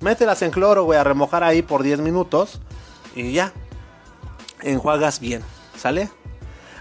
[0.00, 2.60] Mételas en cloro, güey, a remojar ahí por 10 minutos.
[3.14, 3.52] Y ya,
[4.62, 5.42] enjuagas bien,
[5.76, 6.10] ¿sale?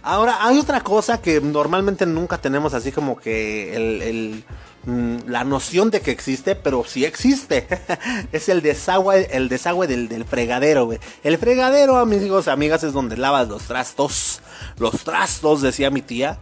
[0.04, 4.44] Ahora, hay otra cosa que normalmente nunca tenemos así como que el,
[4.86, 7.68] mm, la noción de que existe, pero sí existe.
[8.32, 10.90] es el desagüe, el desagüe del, del fregadero.
[11.24, 14.40] El fregadero, amigos, amigas, es donde lavas los trastos.
[14.78, 16.40] Los trastos, decía mi tía.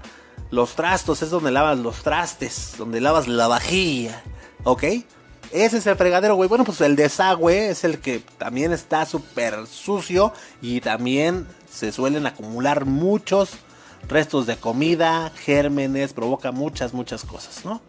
[0.52, 4.22] Los trastos es donde lavas los trastes, donde lavas la vajilla,
[4.64, 4.84] ¿ok?
[5.52, 6.50] Ese es el fregadero, güey.
[6.50, 12.26] Bueno, pues el desagüe es el que también está súper sucio y también se suelen
[12.26, 13.52] acumular muchos
[14.08, 17.82] restos de comida, gérmenes, provoca muchas, muchas cosas, ¿no?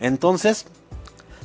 [0.00, 0.66] Entonces,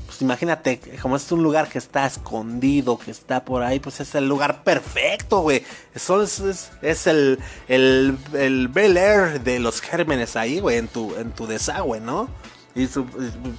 [0.05, 4.15] pues imagínate, como es un lugar que está escondido, que está por ahí, pues es
[4.15, 5.63] el lugar perfecto, güey.
[5.93, 11.15] Eso es, es, el, el, el Bel Air de los gérmenes ahí, güey, en tu,
[11.15, 12.27] en tu desagüe, ¿no?
[12.75, 12.87] Y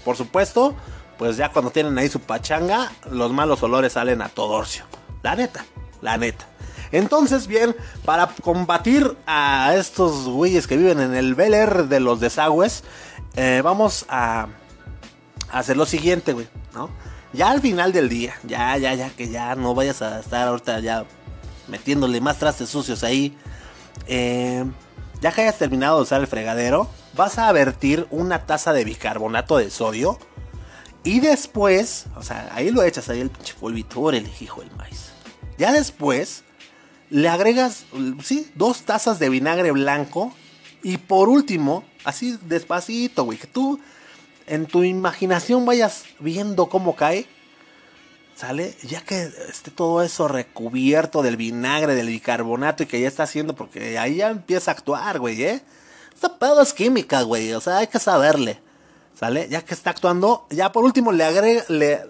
[0.05, 0.75] por supuesto,
[1.21, 4.85] pues ya cuando tienen ahí su pachanga, los malos olores salen a todo orcio.
[5.23, 5.67] La neta,
[6.01, 6.47] la neta.
[6.93, 12.21] Entonces, bien, para combatir a estos güeyes que viven en el Bel Air de los
[12.21, 12.85] desagües,
[13.37, 14.47] eh, vamos a
[15.53, 16.89] hacer lo siguiente, güey, ¿no?
[17.35, 20.81] Ya al final del día, ya, ya, ya, que ya no vayas a estar ahorita
[20.81, 21.05] ya
[21.69, 23.37] metiéndole más trastes sucios ahí.
[24.07, 24.65] Eh,
[25.21, 29.59] ya que hayas terminado de usar el fregadero, vas a vertir una taza de bicarbonato
[29.59, 30.19] de sodio.
[31.03, 35.13] Y después, o sea, ahí lo echas ahí el pinche polvito, el hijo del maíz.
[35.57, 36.45] Ya después,
[37.09, 37.85] le agregas,
[38.23, 40.33] sí, dos tazas de vinagre blanco.
[40.83, 43.81] Y por último, así despacito, güey, que tú
[44.47, 47.27] en tu imaginación vayas viendo cómo cae.
[48.35, 48.75] ¿Sale?
[48.83, 53.55] Ya que esté todo eso recubierto del vinagre, del bicarbonato y que ya está haciendo,
[53.55, 55.63] porque ahí ya empieza a actuar, güey, ¿eh?
[56.15, 58.63] Esta pedo es química, güey, o sea, hay que saberle.
[59.15, 59.49] ¿Sale?
[59.51, 62.01] Ya que está actuando, ya por último le agrega, le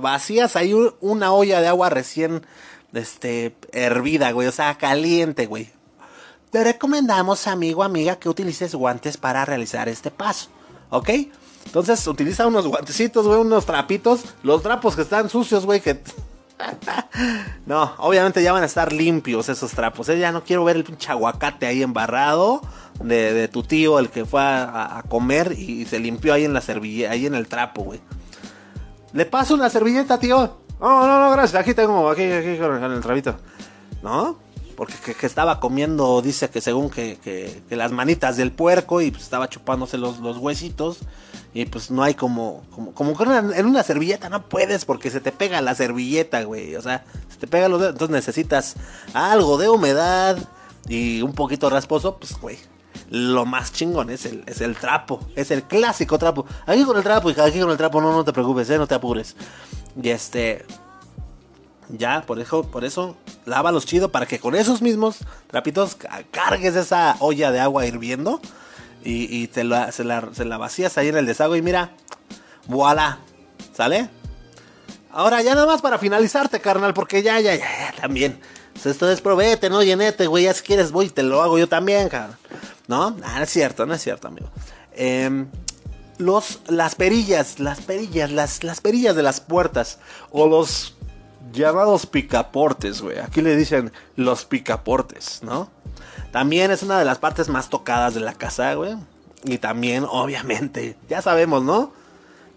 [0.00, 2.46] vacías ahí una olla de agua recién,
[2.92, 5.70] este, hervida, güey, o sea, caliente, güey.
[6.50, 10.50] Te recomendamos, amigo, amiga, que utilices guantes para realizar este paso,
[10.90, 11.10] ¿ok?
[11.66, 14.22] Entonces utiliza unos guantecitos, güey, unos trapitos.
[14.42, 16.02] Los trapos que están sucios, güey, que...
[17.66, 20.08] no, obviamente ya van a estar limpios esos trapos.
[20.08, 20.18] ¿eh?
[20.18, 22.62] Ya no quiero ver el pinche aguacate ahí embarrado
[23.02, 27.12] de, tu tío, el que fue a, comer y, se limpió ahí en la servilleta,
[27.12, 28.00] ahí en el trapo, güey.
[29.12, 30.60] Le paso una servilleta, tío.
[30.80, 31.60] No, no, no, gracias.
[31.60, 33.36] Aquí tengo, aquí, aquí con el trapito.
[34.02, 34.38] ¿No?
[34.76, 39.48] Porque que, estaba comiendo, dice que según que, las manitas del puerco y pues estaba
[39.48, 41.00] chupándose los, los huesitos.
[41.52, 45.20] Y pues no hay como, como, como que en una servilleta no puedes porque se
[45.20, 46.76] te pega la servilleta, güey.
[46.76, 47.94] O sea, se te pega los dedos.
[47.94, 48.76] Entonces necesitas
[49.14, 50.38] algo de humedad
[50.88, 52.58] y un poquito rasposo, pues, güey.
[53.10, 55.26] Lo más chingón es el, es el trapo.
[55.34, 56.46] Es el clásico trapo.
[56.66, 58.86] Aquí con el trapo, hija, aquí con el trapo, no, no te preocupes, eh, no
[58.86, 59.34] te apures.
[60.00, 60.64] Y este.
[61.88, 65.96] Ya, por eso, por eso, lávalos chido para que con esos mismos trapitos
[66.30, 68.40] cargues esa olla de agua hirviendo
[69.02, 71.90] y, te la, se, la, vacías ahí en el desagüe y mira,
[72.66, 73.18] voilà,
[73.74, 74.08] ¿sale?
[75.10, 78.38] Ahora ya nada más para finalizarte, carnal, porque ya, ya, ya, ya también.
[78.72, 81.68] Pues esto es probete, no llenete, güey, ya si quieres voy te lo hago yo
[81.68, 82.36] también, carnal.
[82.86, 83.16] ¿No?
[83.24, 84.50] Ah, no es cierto, no es cierto, amigo.
[84.92, 85.48] Em,
[86.18, 89.98] los, las perillas, las perillas, las, las perillas de las puertas
[90.30, 90.96] o los
[91.52, 93.18] llamados picaportes, güey.
[93.18, 95.70] Aquí le dicen los picaportes, ¿no?
[96.32, 98.96] También es una de las partes más tocadas de la casa, güey.
[99.44, 101.92] Y también, obviamente, ya sabemos, ¿no?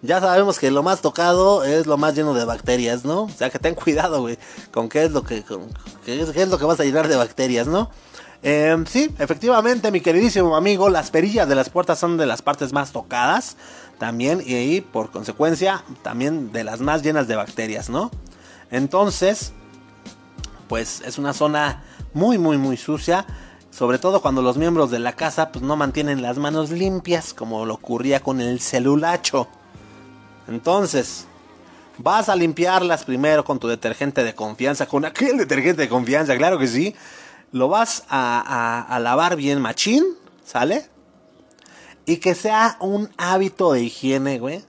[0.01, 3.23] Ya sabemos que lo más tocado es lo más lleno de bacterias, ¿no?
[3.23, 4.37] O sea que ten cuidado, güey,
[4.71, 5.45] con qué es lo que,
[6.05, 7.89] qué es, lo que vas a llenar de bacterias, ¿no?
[8.41, 12.73] Em, sí, efectivamente, mi queridísimo amigo, las perillas de las puertas son de las partes
[12.73, 13.55] más tocadas
[13.97, 18.11] también y ahí, por consecuencia, también de las más llenas de bacterias, ¿no?
[18.71, 19.53] Entonces,
[20.67, 21.83] pues es una zona
[22.13, 23.25] muy, muy, muy sucia
[23.73, 27.65] sobre todo cuando los miembros de la casa pues no mantienen las manos limpias como
[27.65, 29.47] lo ocurría con el celulacho.
[30.47, 31.25] Entonces,
[31.97, 36.59] vas a limpiarlas primero con tu detergente de confianza, con aquel detergente de confianza, claro
[36.59, 36.95] que sí.
[37.51, 40.03] Lo vas a, lavar bien machín,
[40.45, 40.87] ¿sale?
[42.05, 44.63] Y que sea un hábito de higiene, güey.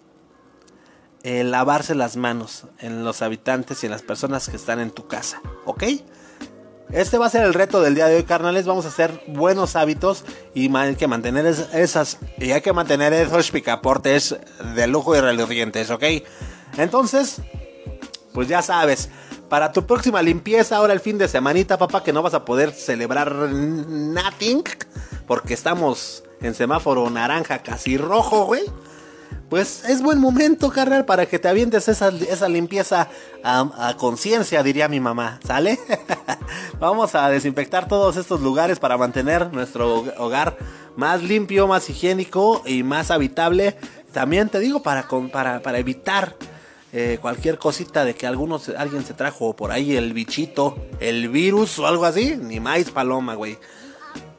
[1.22, 5.40] Lavarse las manos en los habitantes y en las personas que están en tu casa,
[5.64, 5.85] ¿ok?
[6.94, 8.66] Este va a ser el reto del día de hoy, carnales.
[8.66, 13.50] Vamos a hacer buenos hábitos y hay que mantener esas y hay que mantener esos
[13.50, 14.37] picaportes
[14.77, 16.04] de lujo y relucientes, ¿ok?
[16.77, 17.42] Entonces,
[18.33, 19.08] pues ya sabes,
[19.48, 22.71] para tu próxima limpieza ahora el fin de semanita, papá, que no vas a poder
[22.71, 24.62] celebrar nothing
[25.27, 28.62] porque estamos en semáforo naranja casi rojo, güey
[29.48, 33.08] pues es buen momento, carnal, para que te avientes esa, esa limpieza
[33.42, 35.78] a, conciencia, diría mi mamá, ¿sale?
[36.80, 40.56] Vamos a desinfectar todos estos lugares para mantener nuestro hogar
[40.96, 43.76] más limpio, más higiénico y más habitable.
[44.12, 46.36] También te digo para, para, para evitar
[46.92, 51.78] eh, cualquier cosita de que algunos, alguien se trajo por ahí el bichito, el virus
[51.80, 52.36] o algo así.
[52.40, 53.58] Ni más paloma, güey.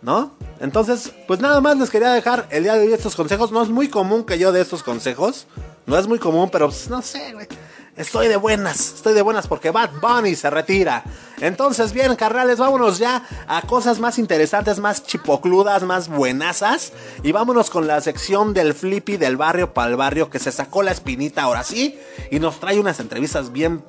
[0.02, 0.32] ¿No?
[0.60, 3.52] Entonces, pues nada más les quería dejar el día de hoy estos consejos.
[3.52, 5.48] No es muy común que yo dé estos consejos.
[5.86, 7.48] No es muy común, pero pues, no sé, güey.
[7.96, 11.06] Estoy de buenas, estoy de buenas porque Bad Bunny se retira.
[11.40, 16.92] Entonces, bien, carnales, vámonos ya a cosas más interesantes, más chipocludas, más buenasas.
[17.24, 20.84] Y vámonos con la sección del Flippy del barrio para el barrio que se sacó
[20.84, 21.98] la espinita ahora sí.
[22.32, 23.82] Y nos trae unas entrevistas bien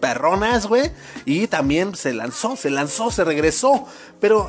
[0.00, 0.90] perronas, güey.
[1.24, 3.86] Y también se lanzó, se lanzó, se regresó.
[4.20, 4.48] Pero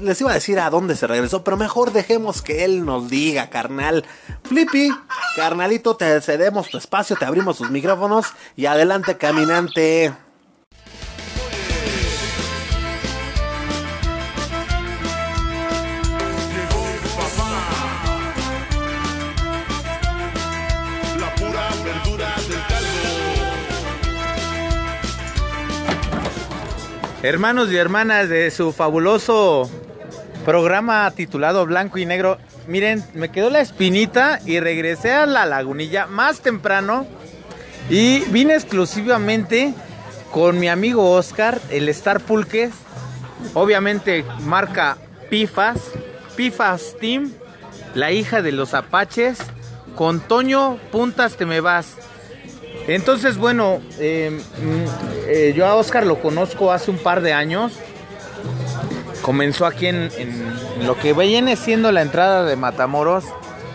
[0.00, 3.50] les iba a decir a dónde se regresó, pero mejor dejemos que él nos diga,
[3.50, 4.04] carnal.
[4.44, 4.90] Flippy,
[5.36, 10.12] carnalito, te cedemos tu espacio, te abrimos tus micrófonos y adelante, caminante.
[27.22, 29.70] Hermanos y hermanas de su fabuloso
[30.46, 36.06] programa titulado Blanco y Negro, miren, me quedó la espinita y regresé a la lagunilla
[36.06, 37.06] más temprano
[37.90, 39.74] y vine exclusivamente
[40.32, 42.72] con mi amigo Oscar, el Star Pulques,
[43.52, 44.96] obviamente marca
[45.28, 45.78] Pifas,
[46.36, 47.32] Pifas Team,
[47.94, 49.40] la hija de los Apaches,
[49.94, 51.96] con Toño Puntas Te Me Vas.
[52.86, 54.38] Entonces, bueno, em,
[55.26, 57.72] eh, yo a Oscar lo conozco hace un par de años.
[59.22, 60.10] Comenzó aquí en,
[60.84, 63.24] lo que viene siendo la entrada de Matamoros,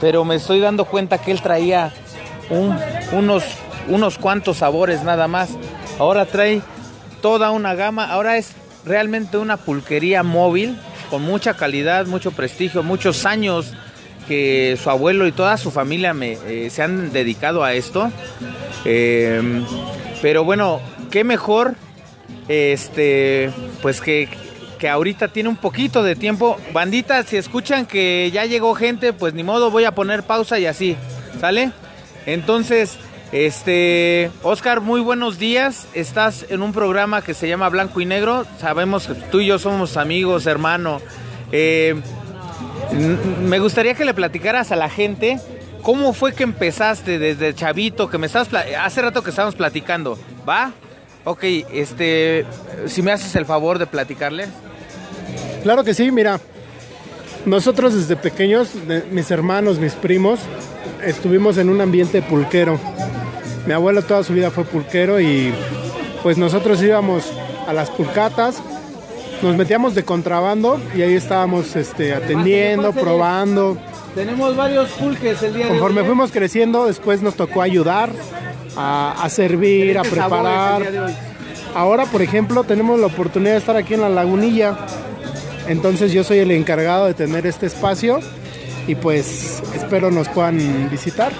[0.01, 1.93] pero me estoy dando cuenta que él traía
[3.11, 3.43] unos,
[3.87, 5.49] unos cuantos sabores nada más.
[5.99, 6.61] Ahora trae
[7.21, 8.53] toda una gama, ahora es
[8.85, 10.77] realmente una pulquería móvil
[11.09, 13.73] con mucha calidad, mucho prestigio, muchos años
[14.27, 18.11] que su abuelo y toda su familia me, eh, se han dedicado a esto.
[18.83, 19.65] Em,
[20.21, 21.75] pero bueno, qué mejor,
[22.47, 23.51] este,
[23.81, 24.29] pues que,
[24.79, 26.57] que ahorita tiene un poquito de tiempo.
[26.73, 30.65] Bandita, si escuchan que ya llegó gente, pues ni modo, voy a poner pausa y
[30.65, 30.95] así,
[31.39, 31.71] ¿sale?
[32.25, 32.97] Entonces,
[33.31, 35.87] este, Oscar, muy buenos días.
[35.93, 38.45] Estás en un programa que se llama Blanco y Negro.
[38.59, 41.01] Sabemos que tú y yo somos amigos, hermano.
[41.51, 41.95] Eh,
[43.41, 45.39] me gustaría que le platicaras a la gente
[45.81, 48.49] cómo fue que empezaste desde chavito, que me estabas
[48.79, 50.71] hace rato que estábamos platicando, ¿va?
[51.25, 52.45] Ok, este,
[52.87, 54.47] si me haces el favor de platicarle.
[55.63, 56.39] Claro que sí, mira,
[57.45, 58.69] nosotros desde pequeños,
[59.11, 60.39] mis hermanos, mis primos,
[61.03, 62.79] estuvimos en un ambiente pulquero.
[63.67, 65.53] Mi abuelo toda su vida fue pulquero y
[66.23, 67.31] pues nosotros íbamos
[67.67, 68.61] a las pulcatas,
[69.41, 73.77] nos metíamos de contrabando y ahí estábamos este, atendiendo, probando.
[74.13, 76.05] Tenemos varios pulques el día Conforme de hoy.
[76.05, 76.07] ¿eh?
[76.07, 78.09] fuimos creciendo, después nos tocó ayudar
[78.77, 80.81] a, servir, a preparar.
[81.75, 84.77] Ahora, por ejemplo, tenemos la oportunidad de estar aquí en la lagunilla.
[85.67, 88.19] Entonces yo soy el encargado de tener este espacio
[88.87, 91.31] y pues espero nos puedan visitar.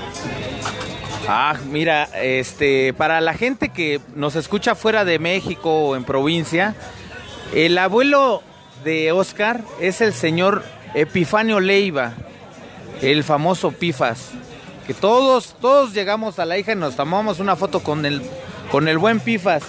[1.27, 6.75] Ah, mira, este, para la gente que nos escucha fuera de México o en provincia,
[7.53, 8.41] el abuelo
[8.83, 12.13] de Oscar es el señor Epifanio Leiva,
[13.01, 14.31] el famoso Pifas.
[14.87, 18.21] Que todos, todos llegamos a la hija y nos tomamos una foto con el,
[18.71, 19.63] con el buen Pifas.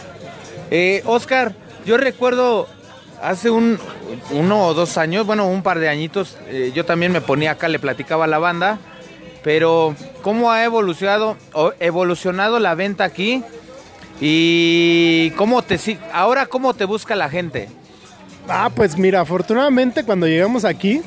[0.70, 1.54] Eh, Oscar,
[1.86, 2.68] yo recuerdo
[3.22, 3.78] hace un,
[4.30, 7.68] uno o dos años, bueno, un par de añitos, eh, yo también me ponía acá,
[7.68, 8.78] le platicaba a la banda,
[9.42, 11.36] pero cómo ha evolucionado,
[11.80, 13.42] evolucionado la venta aquí
[14.20, 15.78] ¿Y cómo te
[16.12, 17.68] ahora cómo te busca la gente?
[18.48, 21.02] Ah, pues mira, afortunadamente cuando llegamos aquí,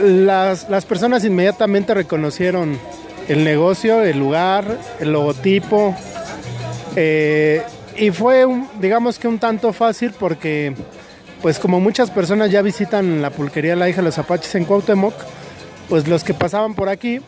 [0.00, 2.78] las, personas inmediatamente reconocieron
[3.28, 5.94] el negocio, el lugar, el logotipo.
[6.96, 7.62] Eh,
[7.96, 8.46] y fue,
[8.80, 10.74] digamos que un tanto fácil porque,
[11.40, 15.14] pues como muchas personas ya visitan la pulquería La Hija de los Apaches en Cuauhtémoc,
[15.88, 17.20] pues los que pasaban por aquí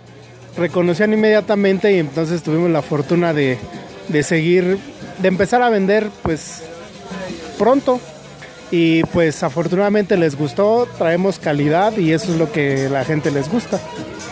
[0.56, 3.56] reconocían inmediatamente y entonces tuvimos la fortuna de,
[4.10, 4.78] de seguir,
[5.18, 6.62] de empezar a vender pues
[7.58, 8.00] pronto.
[8.72, 13.48] Y pues afortunadamente les gustó, traemos calidad y eso es lo que la gente les
[13.48, 13.80] gusta.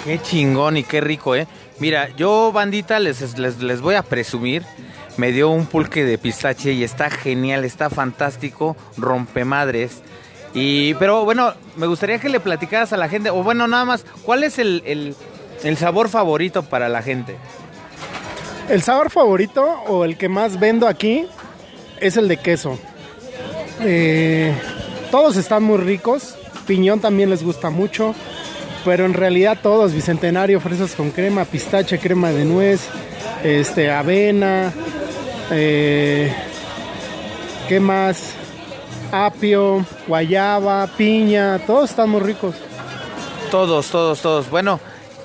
[0.05, 1.49] Qué chingón y qué rico, ¿eh?
[1.81, 4.63] Mira, yo bandita les, les, les voy a presumir,
[5.17, 10.03] me dio un pulque de pistache y está genial, está fantástico, rompe madres.
[10.55, 14.05] Y, pero bueno, me gustaría que le platicaras a la gente, o bueno, nada más,
[14.23, 15.15] ¿cuál es el,
[15.65, 17.37] el sabor favorito para la gente?
[18.69, 21.27] El sabor favorito o el que más vendo aquí
[22.01, 22.79] es el de queso.
[23.81, 24.53] Eh,
[25.11, 26.37] todos están muy ricos.
[26.67, 28.15] Piñón también les gusta mucho.
[28.85, 32.81] Pero en realidad todos, bicentenario, fresas con crema, pistache, crema de nuez,
[33.43, 34.73] este, avena,
[35.51, 36.33] eh,
[37.69, 38.35] ¿qué más?
[39.11, 42.55] Apio, guayaba, piña, todos están muy ricos.
[43.51, 44.49] Todos, todos, todos.
[44.49, 44.79] Bueno,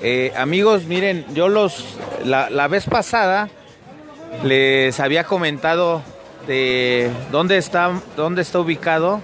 [0.04, 3.48] eh, amigos, miren, yo los la, la vez pasada
[4.42, 6.02] les había comentado
[6.46, 9.20] de dónde está, dónde está ubicado.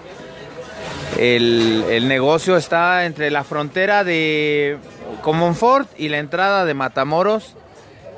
[1.18, 4.78] El, el negocio está entre la frontera de
[5.22, 7.56] Comonfort y la entrada de Matamoros.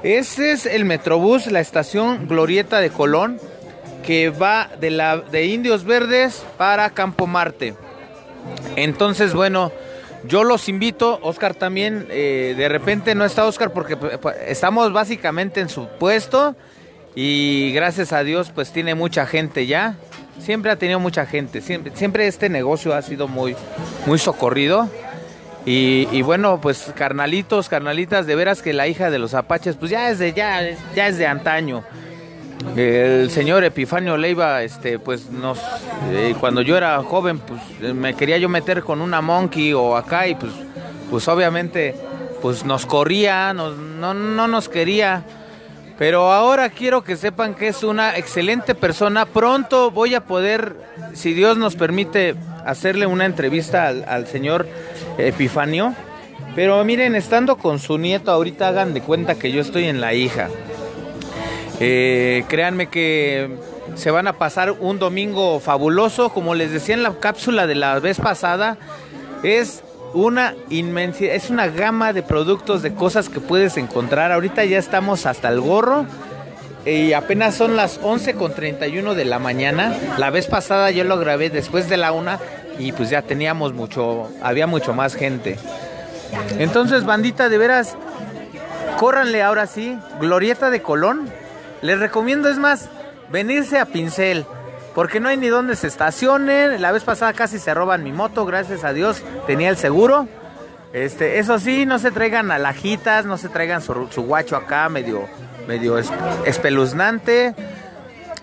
[0.04, 3.40] Ese es el Metrobús, la estación Glorieta de Colón,
[4.06, 7.74] que va de, la, de Indios Verdes para Campo Marte.
[8.76, 9.72] Entonces, bueno,
[10.24, 15.60] yo los invito, Oscar también, eh, de repente no está Oscar porque pues, estamos básicamente
[15.60, 16.54] en su puesto
[17.14, 19.96] y gracias a Dios pues tiene mucha gente ya.
[20.38, 23.54] Siempre ha tenido mucha gente, siempre, siempre este negocio ha sido muy,
[24.06, 24.88] muy socorrido.
[25.64, 29.92] Y, y, bueno, pues carnalitos, carnalitas, de veras que la hija de los apaches, pues
[29.92, 30.60] ya es de, ya,
[30.96, 31.84] ya es de antaño.
[32.76, 35.58] El señor Epifanio Leiva, este, pues nos,
[36.10, 37.60] eh, cuando yo era joven, pues
[37.94, 40.52] me quería yo meter con una monkey o acá y pues,
[41.10, 41.94] pues obviamente,
[42.40, 45.22] pues nos corría, nos, no, no nos quería.
[45.98, 49.26] Pero ahora quiero que sepan que es una excelente persona.
[49.26, 50.74] Pronto voy a poder,
[51.12, 52.34] si Dios nos permite,
[52.64, 54.66] hacerle una entrevista al, al señor
[55.18, 55.94] Epifanio.
[56.54, 60.14] Pero miren, estando con su nieto, ahorita hagan de cuenta que yo estoy en la
[60.14, 60.48] hija.
[61.84, 63.50] Eh, créanme que
[63.96, 66.28] se van a pasar un domingo fabuloso.
[66.28, 68.76] Como les decía en la cápsula de la vez pasada,
[69.42, 69.82] es
[70.14, 74.30] una inmensidad, es una gama de productos, de cosas que puedes encontrar.
[74.30, 76.06] Ahorita ya estamos hasta el gorro.
[76.86, 79.92] Y apenas son las 11 con 31 de la mañana.
[80.18, 82.38] La vez pasada yo lo grabé después de la una
[82.78, 85.58] y pues ya teníamos mucho, había mucho más gente.
[86.58, 87.96] Entonces, bandita, de veras,
[88.98, 91.41] córranle ahora sí, Glorieta de Colón.
[91.82, 92.88] Les recomiendo, es más,
[93.30, 94.46] venirse a Pincel,
[94.94, 96.80] porque no hay ni dónde se estacionen.
[96.80, 100.28] La vez pasada casi se roban mi moto, gracias a Dios tenía el seguro.
[100.92, 105.26] Este, eso sí, no se traigan alajitas, no se traigan su, guacho acá medio,
[105.66, 106.12] medio es,
[106.44, 107.54] espeluznante.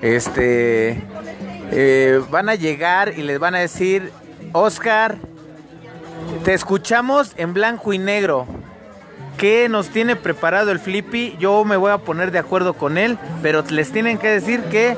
[0.02, 1.02] Este,
[1.72, 4.12] eh, van a llegar y les van a decir,
[4.52, 5.18] Oscar,
[6.44, 8.48] te escuchamos en blanco y negro.
[9.40, 11.38] ¿Qué nos tiene preparado el Flippy?
[11.40, 14.98] Yo me voy a poner de acuerdo con él, pero les tienen que decir que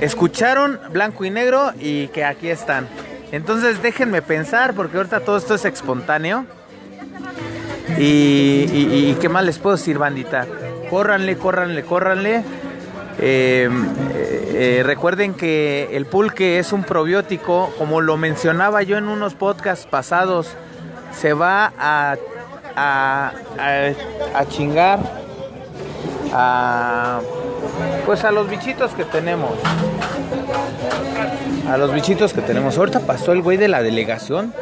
[0.00, 2.88] escucharon blanco y negro y que aquí están.
[3.30, 6.46] Entonces déjenme pensar, porque ahorita todo esto es espontáneo.
[7.98, 10.46] Y, y, qué más les puedo decir, bandita.
[10.88, 12.42] Córranle, córranle, córranle.
[13.18, 13.68] Eh,
[14.54, 19.86] eh, recuerden que el pulque es un probiótico, como lo mencionaba yo en unos podcasts
[19.86, 20.48] pasados,
[21.14, 22.16] se va a,
[22.76, 23.32] a,
[24.48, 25.00] chingar
[26.32, 27.20] a,
[28.06, 29.52] pues a los bichitos que tenemos.
[31.68, 32.76] A los bichitos que tenemos.
[32.78, 34.52] Ahorita pasó el güey de la delegación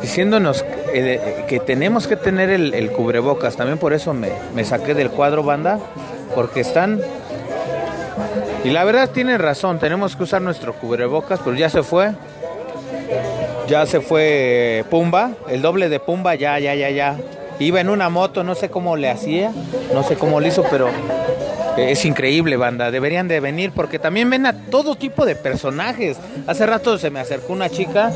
[0.00, 3.56] diciéndonos eh, que tenemos que tener el, cubrebocas.
[3.56, 5.78] También por eso me, me saqué del cuadro banda,
[6.34, 7.00] porque están
[8.66, 12.12] y la verdad tiene razón, tenemos que usar nuestro cubrebocas, pero ya se fue.
[13.68, 17.16] Ya se fue Pumba, el doble de Pumba, ya, ya, ya, ya.
[17.58, 19.52] Iba en una moto, no sé cómo le hacía,
[19.92, 20.88] no sé cómo lo hizo, pero
[21.76, 22.90] es increíble, banda.
[22.90, 26.18] Deberían de venir porque también ven a todo tipo de personajes.
[26.46, 28.12] Hace rato se me acercó una chica,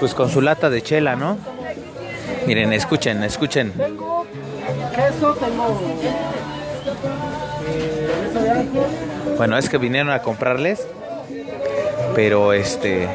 [0.00, 1.38] pues con su lata de chela, ¿no?
[2.46, 3.72] Miren, escuchen, escuchen.
[3.72, 4.26] Tengo
[4.94, 5.78] queso, tengo
[9.36, 10.86] bueno, es que vinieron a comprarles,
[12.14, 13.08] pero este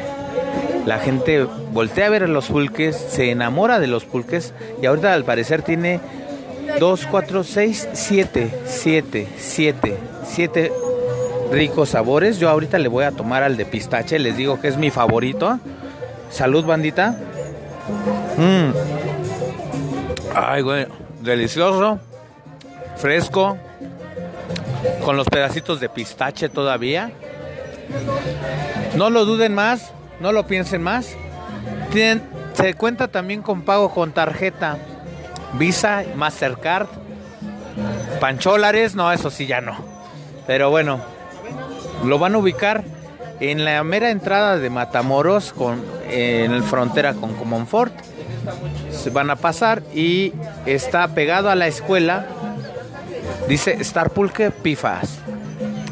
[0.88, 5.22] la gente voltea a ver los pulques, se enamora de los pulques y ahorita al
[5.22, 6.00] parecer tiene
[6.80, 10.72] 2, 4, 6, 7, 7, 7, 7
[11.52, 12.38] ricos sabores.
[12.38, 15.60] Yo ahorita le voy a tomar al de pistache, les digo que es mi favorito.
[16.30, 17.18] Salud, bandita.
[18.38, 18.72] Mm.
[20.34, 20.86] Ay, güey,
[21.20, 22.00] delicioso,
[22.96, 23.58] fresco,
[25.04, 27.12] con los pedacitos de pistache todavía.
[28.96, 31.16] No lo duden más, no lo piensen más.
[32.54, 34.78] Se cuenta también con pago con tarjeta
[35.54, 36.88] Visa, Mastercard,
[38.20, 39.76] Pancholares, no, eso sí ya no.
[40.46, 41.00] Pero bueno,
[42.04, 42.84] lo van a ubicar
[43.40, 47.94] en la mera entrada de Matamoros, con, en el frontera con Comonfort.
[48.90, 50.32] Se van a pasar y
[50.66, 52.26] está pegado a la escuela
[53.48, 55.18] Dice Star Pulque Pifas.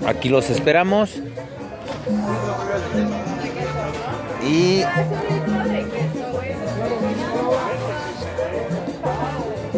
[0.07, 1.15] Aquí los esperamos.
[4.47, 4.85] Y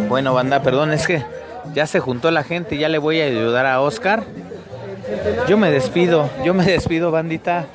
[0.09, 1.23] bueno, banda, perdón, es que
[1.75, 4.25] ya se juntó la gente, ya le voy a ayudar a Oscar.
[5.49, 7.67] Yo me despido, yo me despido, bandita.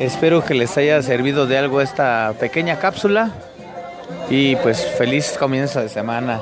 [0.00, 3.30] Espero que les haya servido de algo esta pequeña cápsula.
[4.30, 6.40] Y pues feliz comienzo de semana.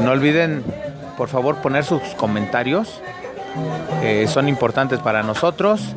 [0.00, 0.62] No olviden,
[1.16, 3.00] por favor, poner sus comentarios.
[4.28, 5.94] son importantes para nosotros.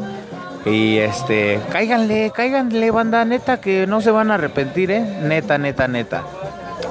[0.66, 5.02] Y este, cáiganle, cáiganle, banda, neta, que no se van a arrepentir, ¿eh?
[5.24, 6.24] Neta, neta, neta.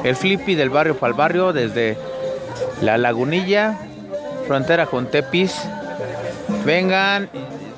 [0.05, 1.99] El flippy del barrio para el barrio, desde
[2.81, 3.79] la lagunilla,
[4.47, 5.55] frontera con Tepis.
[6.65, 7.29] Vengan,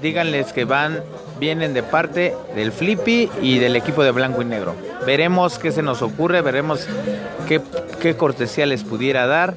[0.01, 1.03] díganles que van,
[1.41, 4.75] vienen de parte del flippy y del equipo de blanco y negro.
[5.07, 6.87] Veremos qué se nos ocurre, veremos
[7.49, 7.61] qué,
[8.01, 9.55] qué cortesía les pudiera dar.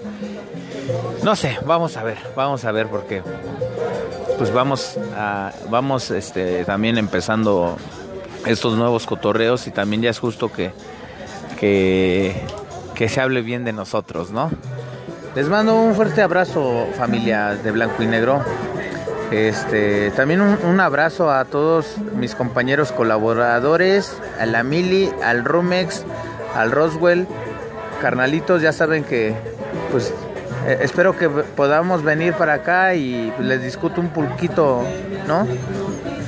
[1.23, 3.21] No sé, vamos a ver, vamos a ver porque
[4.37, 4.97] pues vamos
[5.69, 7.77] vamos este también empezando
[8.45, 10.71] estos nuevos cotorreos y también ya es justo que,
[11.59, 12.35] que,
[12.95, 14.51] que se hable bien de nosotros, ¿no?
[15.35, 18.43] Les mando un fuerte abrazo familia de Blanco y Negro.
[19.31, 26.03] Este, también un, un abrazo a todos mis compañeros colaboradores, a la Mili, al Rumex,
[26.53, 27.25] al Roswell,
[27.99, 29.33] carnalitos, ya saben que
[29.91, 30.13] pues
[30.65, 34.83] eh, espero que podamos venir para acá y les discuto un poquito,
[35.27, 35.47] ¿no?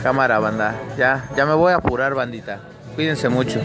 [0.04, 0.76] Cámara, banda.
[0.98, 2.60] Ya, ya me voy a apurar, bandita.
[2.96, 3.60] Cuídense mucho.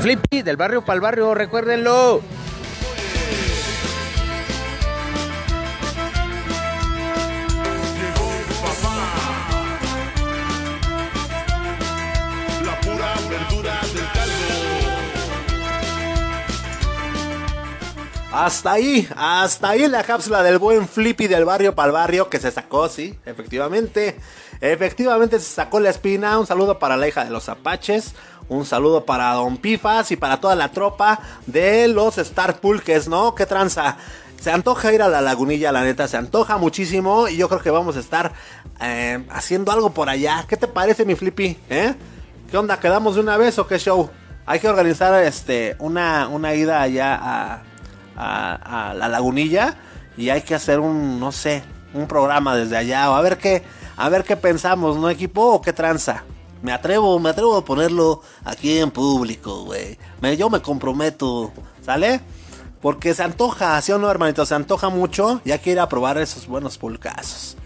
[0.00, 2.20] Flippy, del barrio para el barrio, recuérdenlo.
[18.42, 22.40] Hasta ahí, hasta ahí la cápsula del buen Flippy del barrio para el barrio que
[22.40, 24.18] se sacó, sí, efectivamente.
[24.62, 26.38] Efectivamente se sacó la espina.
[26.38, 28.14] Un saludo para la hija de los apaches.
[28.48, 33.34] Un saludo para Don Pifas y para toda la tropa de los Star Pulques, ¿no?
[33.34, 33.98] ¿Qué tranza?
[34.40, 37.68] Se antoja ir a la lagunilla, la neta, se antoja muchísimo y yo creo que
[37.68, 38.32] vamos a estar
[38.80, 40.46] eh, haciendo algo por allá.
[40.48, 41.58] ¿Qué te parece, mi Flippy?
[41.68, 41.94] ¿Eh?
[42.50, 42.80] ¿Qué onda?
[42.80, 44.08] ¿Quedamos de una vez o qué show?
[44.46, 47.62] Hay que organizar este una, una ida allá a,
[48.16, 49.76] a, a la lagunilla
[50.16, 51.62] y hay que hacer un, no sé,
[51.94, 53.62] un programa desde allá o a ver qué,
[53.96, 55.54] a ver qué pensamos, ¿no, equipo?
[55.54, 56.24] ¿O qué tranza?
[56.62, 59.98] Me atrevo, me atrevo a ponerlo aquí en público, güey.
[60.36, 62.20] Yo me comprometo, ¿sale?
[62.82, 64.44] Porque se antoja, ¿sí o no, hermanito?
[64.44, 67.56] Se antoja mucho y hay que ir a probar esos buenos pulcazos.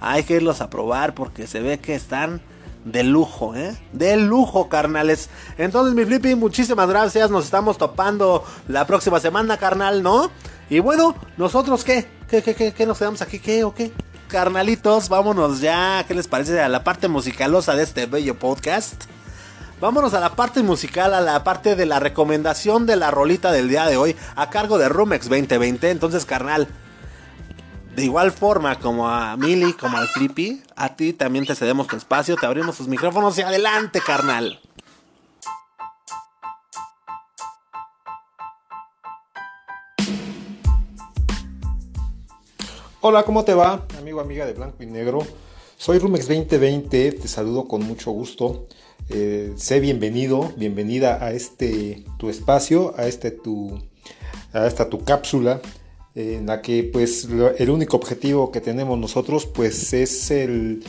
[0.00, 2.42] Hay que irlos a probar porque se ve que están
[2.84, 3.76] de lujo, ¿eh?
[3.92, 5.30] De lujo, carnales.
[5.58, 7.30] Entonces, mi Flippy, muchísimas gracias.
[7.30, 10.30] Nos estamos topando la próxima semana, carnal, ¿no?
[10.68, 12.06] Y bueno, ¿nosotros qué?
[12.28, 13.38] ¿Qué, qué, qué, qué nos quedamos aquí?
[13.38, 13.92] ¿Qué o qué?
[14.28, 16.04] Carnalitos, vámonos ya.
[16.08, 19.04] ¿Qué les parece a la parte musicalosa de este bello podcast?
[19.80, 23.68] Vámonos a la parte musical, a la parte de la recomendación de la rolita del
[23.68, 25.90] día de hoy, a cargo de Rumex 2020.
[25.90, 26.68] Entonces, carnal,
[27.94, 31.96] de igual forma como a Mili, como al Flippy, a ti también te cedemos tu
[31.96, 34.60] espacio, te abrimos tus micrófonos y adelante, carnal.
[43.02, 43.84] Hola, ¿cómo te va?
[43.98, 45.26] Amigo, amiga de Blanco y Negro.
[45.76, 48.68] Soy Rumex 2020, te saludo con mucho gusto.
[49.10, 53.78] Eh, sé bienvenido, bienvenida a este tu espacio, a este tu
[54.52, 55.60] a esta tu cápsula
[56.14, 60.84] en la que pues el único objetivo que tenemos nosotros pues es el,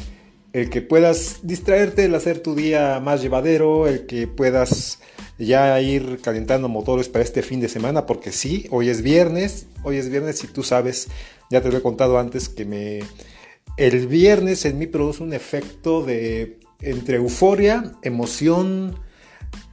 [0.51, 4.99] el que puedas distraerte, el hacer tu día más llevadero, el que puedas
[5.37, 9.97] ya ir calentando motores para este fin de semana, porque sí, hoy es viernes, hoy
[9.97, 11.07] es viernes y tú sabes,
[11.49, 12.99] ya te lo he contado antes que me
[13.77, 18.99] el viernes en mí produce un efecto de entre euforia, emoción,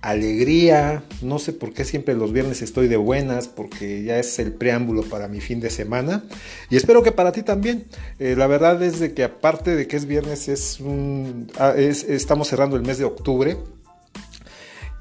[0.03, 1.05] alegría.
[1.23, 5.03] No sé por qué siempre los viernes estoy de buenas, porque ya es el preámbulo
[5.03, 6.25] para mi fin de semana.
[6.71, 7.87] Y espero que para ti también.
[8.19, 12.05] Eh, la verdad es de que aparte de que es viernes, es un, ah, es-
[12.05, 13.57] estamos cerrando el mes de octubre.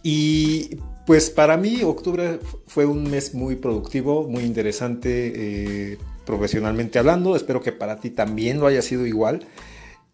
[0.04, 5.34] Y pues para mí octubre fue un mes muy productivo, muy interesante
[5.94, 7.36] eh, profesionalmente hablando.
[7.36, 9.46] Espero que para ti también lo haya sido igual.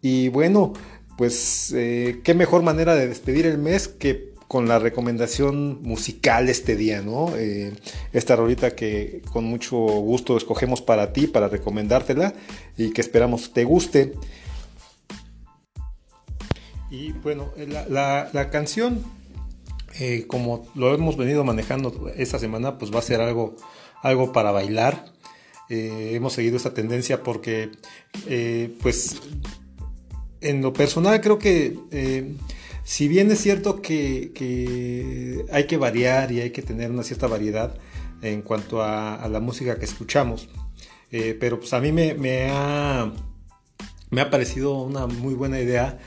[0.02, 0.72] Y bueno,
[1.16, 6.76] pues eh, qué mejor manera de despedir el mes que con la recomendación musical este
[6.76, 7.34] día, ¿no?
[7.36, 7.72] Eh,
[8.12, 12.32] esta rolita que con mucho gusto escogemos para ti, para recomendártela
[12.76, 14.12] y que esperamos te guste.
[16.90, 17.50] Y bueno,
[17.88, 19.02] la, la- canción,
[19.98, 23.56] eh, como lo hemos venido manejando esta semana, pues va a ser algo,
[24.02, 25.06] algo para bailar.
[25.68, 27.70] Eh, hemos seguido esta tendencia porque,
[28.28, 29.16] eh, pues,
[30.40, 32.36] en lo personal creo que eh,
[32.86, 37.76] si bien es cierto que, hay que variar y hay que tener una cierta variedad
[38.22, 40.48] en cuanto a, la música que escuchamos,
[41.10, 43.12] eh, pero pues a mí me, ha,
[44.10, 45.98] me ha parecido una muy buena idea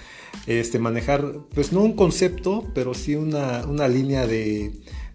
[0.47, 4.71] este, manejar, pues no un concepto, pero sí una, línea de,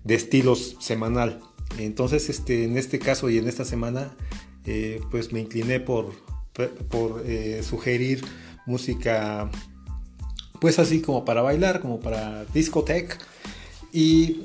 [0.07, 1.41] estilos semanal.
[1.79, 4.15] Entonces, este, en este caso y en esta semana,
[4.67, 6.13] eh, pues me incliné por,
[6.91, 7.25] por
[7.63, 8.23] sugerir
[8.67, 9.51] música
[10.65, 13.19] pues así como para bailar, como para discoteca.
[13.93, 14.45] Y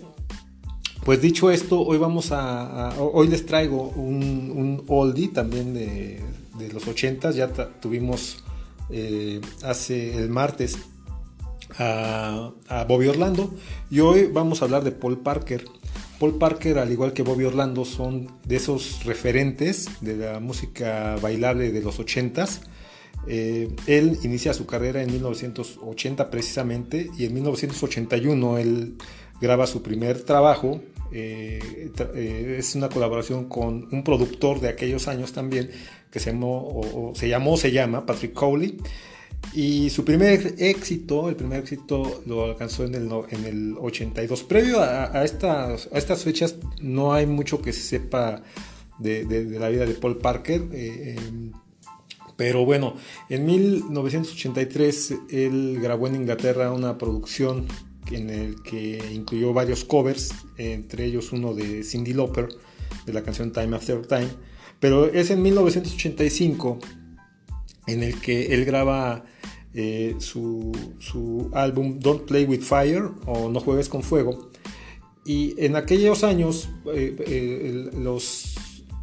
[1.05, 6.21] pues dicho esto, hoy vamos a, hoy les traigo un, oldie también de,
[6.73, 7.47] los 80 ya
[7.79, 8.43] tuvimos
[8.89, 10.79] eh, hace el martes
[11.77, 13.53] a, a, Bobby Orlando
[13.89, 15.63] y hoy vamos a hablar de Paul Parker.
[16.19, 21.71] Paul Parker, al igual que Bobby Orlando, son de esos referentes de la música bailable
[21.71, 22.59] de los 80s
[23.27, 28.95] eh, él inicia su carrera en 1980 precisamente y en 1981 él
[29.41, 30.81] graba su primer trabajo.
[31.11, 35.71] Eh, eh, es una colaboración con un productor de aquellos años también
[36.11, 38.77] que se llamó se llamó se llama Patrick Cowley
[39.53, 44.43] y su primer éxito, el primer éxito lo alcanzó en el, en el 82.
[44.43, 48.43] Previo a, estas, a estas fechas no hay mucho que se sepa
[48.99, 49.25] de,
[49.59, 50.61] la vida de Paul Parker.
[52.39, 52.95] Pero bueno,
[53.27, 57.67] en 1983 él grabó en Inglaterra una producción
[58.09, 62.47] en el que incluyó varios covers, entre ellos uno de Cindy Lauper,
[63.05, 64.29] de la canción Time After Time.
[64.79, 66.79] Pero es en 1985
[67.87, 69.25] en el que él graba
[69.73, 70.71] eh, su,
[71.51, 74.49] álbum Don't Play with Fire o No Juegues con Fuego.
[75.25, 78.55] Y en aquellos años eh, eh, los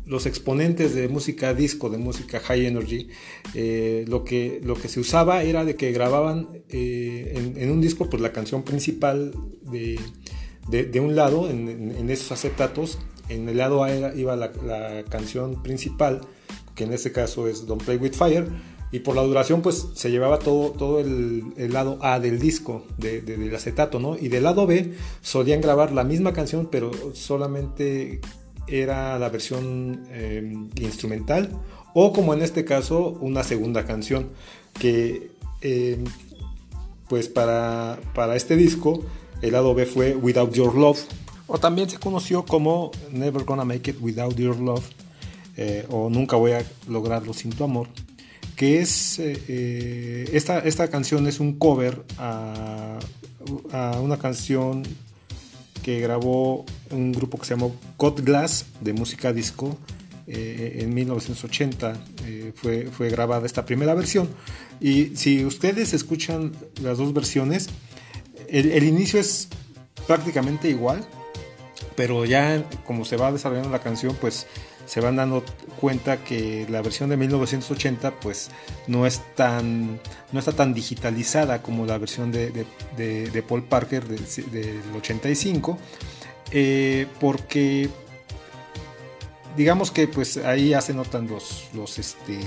[0.07, 3.09] los exponentes de música disco, de música high energy,
[3.55, 8.09] eh, lo, que, lo que se usaba era de que grababan eh, en, un disco
[8.09, 9.33] pues, la canción principal
[9.63, 9.99] de,
[10.69, 12.99] de, un lado, en, esos acetatos,
[13.29, 16.21] en el lado A iba la, canción principal,
[16.77, 18.47] que en este caso es Don't Play With Fire,
[18.93, 22.87] y por la duración pues se llevaba todo, todo el, el lado A del disco,
[22.97, 24.17] de, del acetato, ¿no?
[24.17, 28.21] Y del lado B solían grabar la misma canción, pero solamente
[28.69, 31.51] era la versión em, instrumental
[31.95, 34.31] o como en este caso una segunda canción
[34.79, 36.05] que em,
[37.09, 39.05] pues para, para este disco
[39.43, 41.01] el lado B fue Without Your Love.
[41.47, 44.85] O también se conoció como Never Gonna Make It Without Your Love
[45.57, 47.89] eh, o Nunca Voy a Lograrlo Sin Tu Amor
[48.57, 52.99] que es eh, eh, esta, esta canción es un cover a,
[53.71, 54.83] a una canción
[55.87, 59.79] que grabó un grupo que se llamó Cut Glass de música disco.
[60.27, 61.93] Eh, en 1980
[62.25, 64.29] eh, fue, fue grabada esta primera versión.
[64.81, 66.51] Y si ustedes escuchan
[66.83, 67.69] las dos versiones,
[68.49, 69.47] el, inicio es
[70.09, 71.07] prácticamente igual,
[71.95, 74.49] pero ya como se va desarrollando la canción, pues
[74.87, 75.45] se van dando
[75.81, 78.51] cuenta que la versión de 1980 pues
[78.87, 80.01] no es tan
[80.33, 82.65] no está tan digitalizada como la versión de,
[83.47, 85.79] Paul Parker del, 85
[86.53, 87.91] eh, porque
[89.57, 92.39] digamos que pues ahí ya se notan los, los este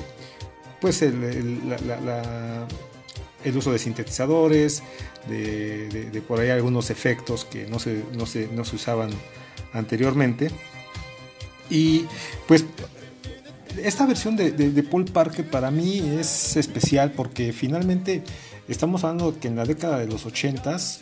[0.79, 1.23] pues el,
[3.43, 4.81] el, uso de sintetizadores
[5.27, 9.09] de, por ahí algunos efectos que no se, no se, no se usaban
[9.73, 10.49] anteriormente
[11.69, 12.05] y
[12.47, 12.65] pues
[13.83, 18.23] esta versión de, Paul Parker para mí es especial porque finalmente
[18.67, 20.99] estamos hablando que en la década de los 80s,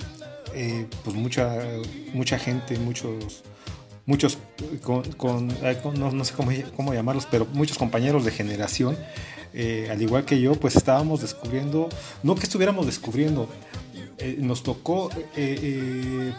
[0.54, 1.58] eh, pues mucha,
[2.14, 3.44] mucha gente, muchos,
[4.06, 4.38] muchos,
[4.82, 6.34] con, no, sé
[6.76, 8.98] cómo, llamarlos, pero muchos compañeros de generación,
[9.54, 11.90] eh, al igual que yo, pues estábamos descubriendo,
[12.24, 13.50] no que estuviéramos descubriendo,
[14.20, 15.10] eh, nos tocó,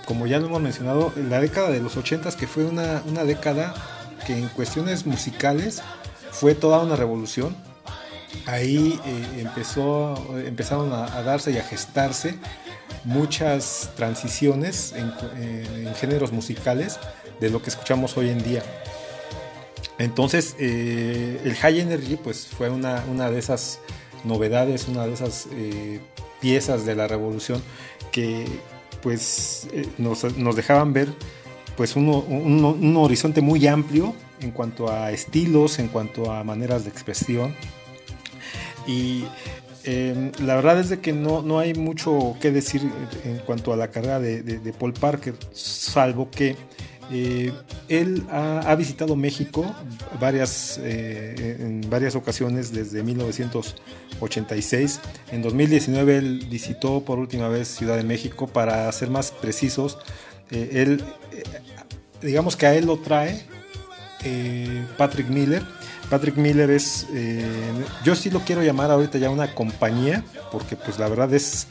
[0.04, 3.74] como ya lo hemos mencionado, la década de los 80s, que fue una, una década
[4.28, 5.80] que en cuestiones musicales
[6.30, 7.56] fue toda una revolución.
[8.44, 12.34] Ahí eh, empezó, empezaron a, darse y a gestarse
[13.04, 17.00] muchas transiciones en, géneros musicales
[17.40, 18.62] de lo que escuchamos hoy en día.
[19.98, 23.80] Entonces, eh, el High Energy pues, fue una, una, de esas
[24.24, 26.00] novedades, una de esas eh,
[26.42, 27.62] piezas de la revolución
[28.12, 28.44] que
[29.00, 31.08] pues, nos, nos dejaban ver
[31.78, 37.54] pues un, horizonte muy amplio en cuanto a estilos, en cuanto a maneras de expresión.
[38.84, 39.24] Y
[39.84, 42.82] em, la verdad es de que no, no, hay mucho que decir
[43.24, 46.56] en cuanto a la carrera de, Paul Parker, salvo que
[47.10, 47.54] Eh,
[47.88, 49.64] él ha, visitado México
[50.20, 55.00] varias, eh, en varias ocasiones desde 1986.
[55.32, 58.46] En 2019 él visitó por última vez Ciudad de México.
[58.46, 59.96] Para ser más precisos,
[60.50, 61.02] eh, él,
[62.22, 63.42] digamos que a él lo trae
[64.24, 65.62] eh, Patrick Miller.
[66.10, 67.44] Patrick Miller es, eh,
[68.04, 71.66] yo sí lo quiero llamar ahorita ya una compañía, porque pues la verdad es,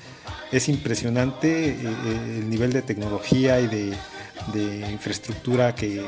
[0.52, 3.94] es impresionante eh, eh, el nivel de tecnología y de,
[4.54, 6.06] de infraestructura que,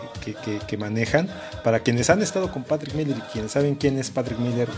[0.67, 1.27] que- manejan.
[1.63, 4.69] Para quienes han estado con Patrick Miller y quienes saben quién es Patrick Miller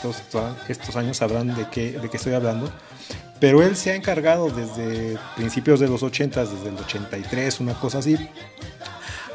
[0.00, 0.22] todos
[0.68, 2.72] estos años sabrán de qué, de qué estoy hablando.
[3.40, 7.98] Pero él se ha encargado desde principios de los 80, desde el 83, una cosa
[7.98, 8.16] así,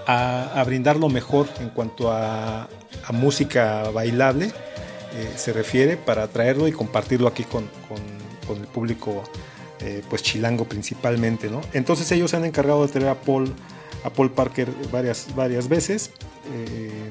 [0.07, 6.27] a, a brindar lo mejor en cuanto a, a música bailable eh, se refiere para
[6.27, 8.17] traerlo y compartirlo aquí con, con-
[8.57, 9.23] el público
[9.81, 11.59] eh, pues chilango principalmente ¿no?
[11.73, 13.53] entonces ellos se han encargado de traer a Paul
[14.05, 16.11] a Paul Parker varias, varias veces
[16.53, 17.09] eh,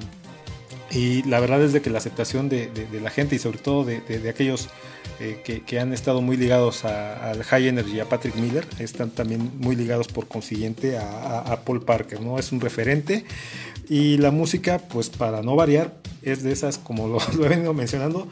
[0.91, 3.59] y la verdad es de que la aceptación de, de- de la gente y sobre
[3.59, 4.69] todo de, de- aquellos
[5.21, 9.51] eh, que, que han estado muy ligados al High Energy, a Patrick Miller, están también
[9.59, 12.39] muy ligados por consiguiente a, a- a Paul Parker, ¿no?
[12.39, 13.25] Es un referente.
[13.89, 17.73] Y la música, pues para no variar, es de esas, como lo, lo he venido
[17.75, 18.29] mencionando,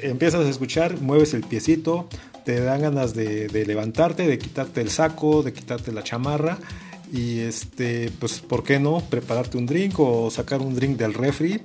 [0.00, 2.08] empiezas a escuchar, mueves el piecito,
[2.44, 6.58] te dan ganas de levantarte, de quitarte el saco, de quitarte la chamarra.
[7.12, 9.00] Y este, pues, ¿por qué no?
[9.00, 11.62] Prepararte un drink o sacar un drink del refri,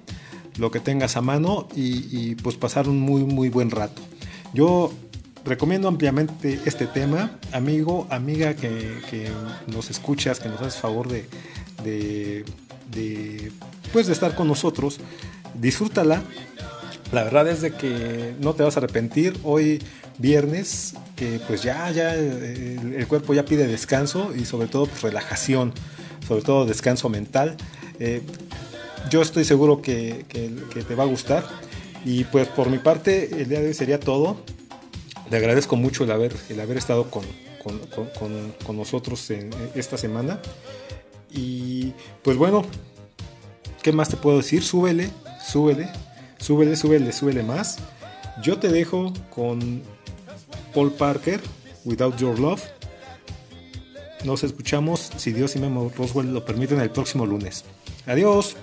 [0.57, 4.01] lo que tengas a mano y, pues pasar un muy, muy buen rato.
[4.53, 4.91] Yo
[5.45, 7.39] recomiendo ampliamente este tema.
[7.51, 9.29] Amigo, amiga que, que
[9.67, 11.25] nos escuchas, que nos haces favor de,
[11.83, 12.45] de,
[12.91, 13.51] de,
[13.91, 14.99] pues de estar con nosotros,
[15.59, 16.23] disfrútala.
[17.13, 19.37] La verdad es de que no te vas a arrepentir.
[19.43, 19.79] Hoy
[20.17, 25.03] viernes, que pues ya, ya eh, el, cuerpo ya pide descanso y sobre todo pues,
[25.03, 25.73] relajación,
[26.27, 27.55] sobre todo descanso mental.
[27.99, 28.23] Eh,
[29.11, 30.49] yo estoy seguro que, que-
[30.83, 31.45] te va a gustar.
[32.03, 34.37] Y pues por mi parte, el día de hoy sería todo.
[35.29, 37.23] Le agradezco mucho el haber, el haber estado con,
[37.63, 40.39] con- con- con- con nosotros en esta semana.
[41.31, 41.93] Y
[42.23, 42.63] pues bueno,
[43.83, 44.63] ¿qué más te puedo decir?
[44.63, 45.09] Súbele,
[45.47, 45.89] súbele,
[46.43, 47.77] súbele, súbele, súbele más.
[48.41, 49.81] Yo te dejo con
[50.73, 51.39] Paul Parker,
[51.85, 52.61] Without Your Love.
[54.25, 57.63] Nos escuchamos, si Dios y Memo Roswell lo permiten, el próximo lunes.
[58.05, 58.55] Adiós.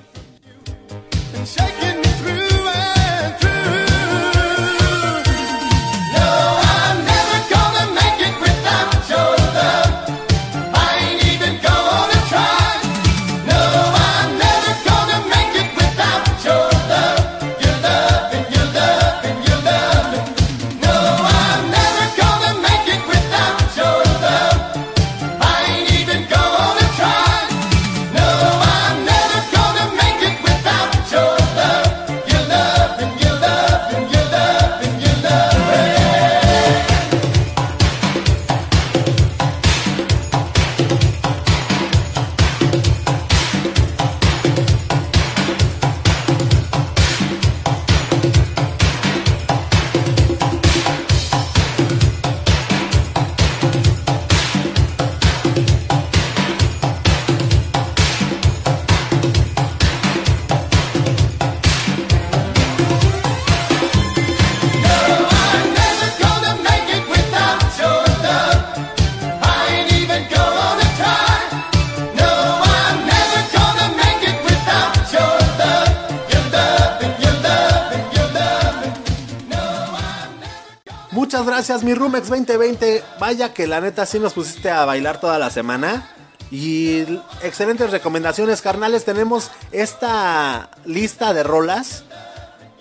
[82.10, 83.04] Rumex 2020.
[83.20, 86.10] Vaya que la neta sí nos pusiste a bailar toda la semana.
[86.50, 87.02] Y
[87.44, 89.04] excelentes recomendaciones, carnales.
[89.04, 92.02] Tenemos esta lista de rolas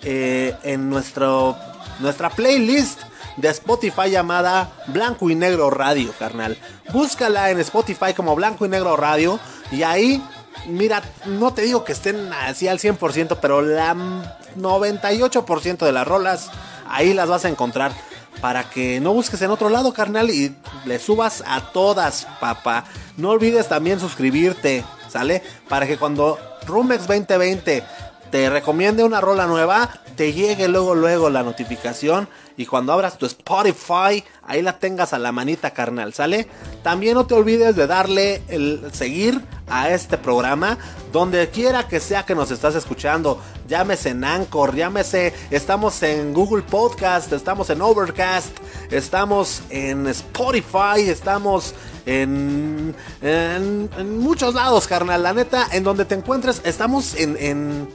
[0.02, 1.56] eh, en nuestro,
[2.00, 3.02] nuestra playlist
[3.36, 6.58] de Spotify llamada Blanco y Negro Radio, carnal.
[6.92, 9.38] Búscala en Spotify como Blanco y Negro Radio.
[9.70, 10.20] Y ahí,
[10.66, 14.24] mira, no te digo que estén así al 100%, pero la mm,
[14.56, 16.50] 98% de las rolas
[16.88, 17.92] ahí las vas a encontrar.
[18.40, 22.84] Para que no busques en otro lado, carnal, y le subas a todas, papá.
[23.16, 25.42] No olvides también suscribirte, ¿sale?
[25.68, 27.84] Para que cuando Rumex 2020
[28.30, 29.90] te recomiende una rola nueva,
[30.20, 35.18] te llegue luego, luego la notificación y cuando abras tu Spotify, ahí la tengas a
[35.18, 36.46] la manita carnal, ¿sale?
[36.82, 40.76] También no te olvides de darle el seguir a este programa,
[41.10, 46.64] donde quiera que sea que nos estás escuchando, llámese en Anchor, llámese, estamos en Google
[46.64, 48.54] Podcast, estamos en Overcast,
[48.90, 51.72] estamos en Spotify, estamos
[52.04, 57.88] en, en, muchos lados, carnal, la neta, en donde te encuentres, estamos en,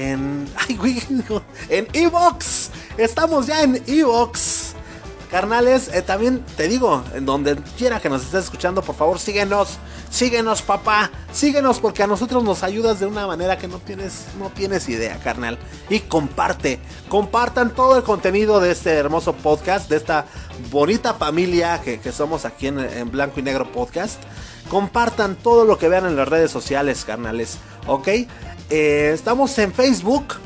[0.00, 1.02] en, ay, güey,
[1.68, 4.74] en Evox, estamos ya en Evox.
[5.30, 9.78] Carnales, eh, también te digo, en donde quiera que nos estés escuchando, por favor, síguenos.
[10.10, 11.08] Síguenos, papá.
[11.32, 15.20] Síguenos porque a nosotros nos ayudas de una manera que no tienes, no tienes idea,
[15.22, 15.56] carnal.
[15.88, 16.80] Y comparte.
[17.08, 20.26] Compartan todo el contenido de este hermoso podcast, de esta
[20.72, 24.20] bonita familia que, que somos aquí en, en Blanco y Negro Podcast.
[24.68, 27.58] Compartan todo lo que vean en las redes sociales, carnales.
[27.86, 28.08] ¿Ok?
[28.70, 30.36] Eh, estamos en Facebook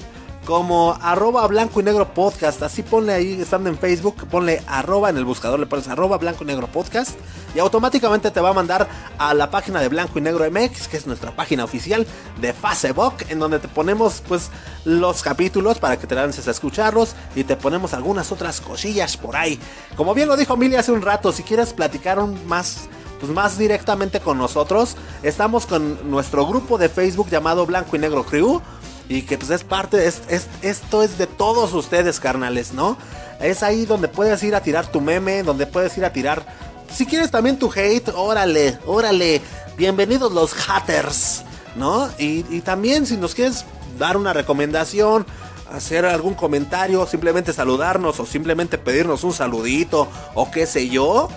[0.46, 2.62] como arroba blanco y negro podcast.
[2.62, 6.44] Así ponle ahí, estando en Facebook, ponle arroba en el buscador, le pones arroba blanco
[6.44, 7.18] y negro podcast.
[7.54, 10.96] Y automáticamente te va a mandar a la página de Blanco y Negro MX, que
[10.96, 12.04] es nuestra página oficial
[12.40, 14.50] de Facebook, en donde te ponemos pues
[14.84, 19.36] los capítulos para que te lances a escucharlos y te ponemos algunas otras cosillas por
[19.36, 19.60] ahí.
[19.96, 22.88] Como bien lo dijo Mili hace un rato, si quieres platicar un más
[23.20, 24.96] pues más directamente con nosotros.
[25.22, 28.60] Estamos con nuestro grupo de Facebook llamado Blanco y Negro Crew.
[29.08, 32.96] Y que pues es parte, es, es- esto es de todos ustedes, carnales, ¿no?
[33.38, 36.46] Es ahí donde puedes ir a tirar tu meme, donde puedes ir a tirar,
[36.90, 39.42] si quieres también tu hate, órale, órale,
[39.76, 41.42] bienvenidos los haters,
[41.76, 42.08] ¿no?
[42.18, 43.66] Y, y también si nos quieres
[43.98, 45.26] dar una recomendación,
[45.70, 51.28] hacer algún comentario, simplemente saludarnos o simplemente pedirnos un saludito o qué sé yo,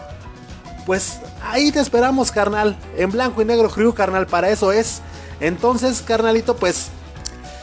[0.87, 2.77] pues ahí te esperamos, carnal.
[2.95, 5.01] En blanco y negro crew, carnal, para eso es.
[5.41, 6.87] Entonces, carnalito, pues.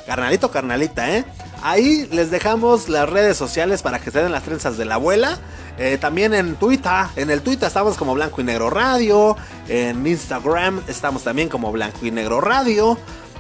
[0.07, 1.25] Carnalito, carnalita, ¿eh?
[1.63, 5.39] Ahí les dejamos las redes sociales para que se den las trenzas de la abuela.
[5.79, 9.39] Eh, también en Twitter, en el Twitter estamos como Blanco y Negro Radio.
[9.69, 12.99] En Instagram estamos también como Blanco y Negro Radio.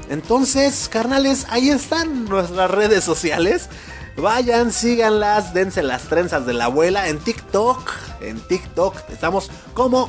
[0.08, 3.68] Entonces, carnales, ahí están nuestras redes sociales.
[4.16, 7.90] Vayan, síganlas, dense las trenzas de la abuela en TikTok.
[8.20, 10.08] En TikTok estamos como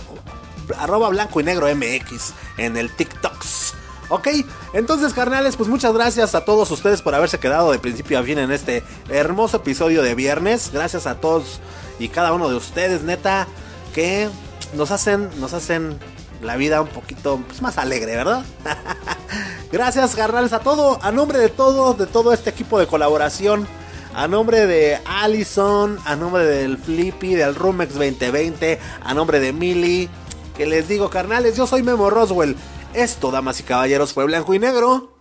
[0.77, 3.73] arroba blanco y negro MX en el TikToks.
[4.09, 4.27] Ok,
[4.73, 8.37] entonces carnales, pues muchas gracias a todos ustedes por haberse quedado de principio a fin
[8.37, 10.69] en este hermoso episodio de viernes.
[10.71, 11.59] Gracias a todos
[11.97, 13.47] y cada uno de ustedes, neta,
[13.95, 14.29] que
[14.75, 15.97] nos hacen, nos hacen
[16.43, 18.43] la vida un poquito pues, más alegre, ¿verdad?
[19.71, 23.67] Gracias, carnales, a todo, a nombre de todo, de todo este equipo de colaboración.
[24.15, 30.09] A nombre de Allison, a nombre del Flippy, del Rumex 2020, a nombre de Mili,
[30.55, 32.55] que les digo, carnales, yo soy Memo Roswell.
[32.93, 35.17] Esto, damas y caballeros, fue blanco y negro.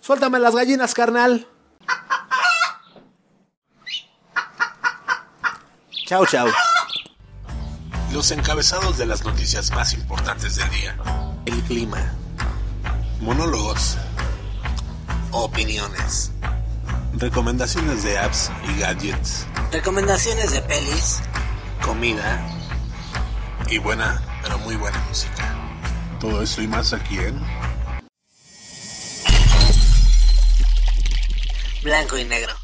[0.00, 1.46] Suéltame las gallinas, carnal.
[6.06, 6.48] Chau, chau.
[8.12, 10.98] Los encabezados de las noticias más importantes del día.
[11.46, 12.12] El clima.
[13.20, 13.98] Monólogos.
[15.30, 16.31] Opiniones.
[17.14, 19.46] Recomendaciones de apps y gadgets.
[19.70, 21.20] Recomendaciones de pelis.
[21.84, 22.46] Comida.
[23.68, 25.54] Y buena, pero muy buena música.
[26.18, 27.40] Todo esto y más aquí en
[31.82, 32.61] Blanco y negro.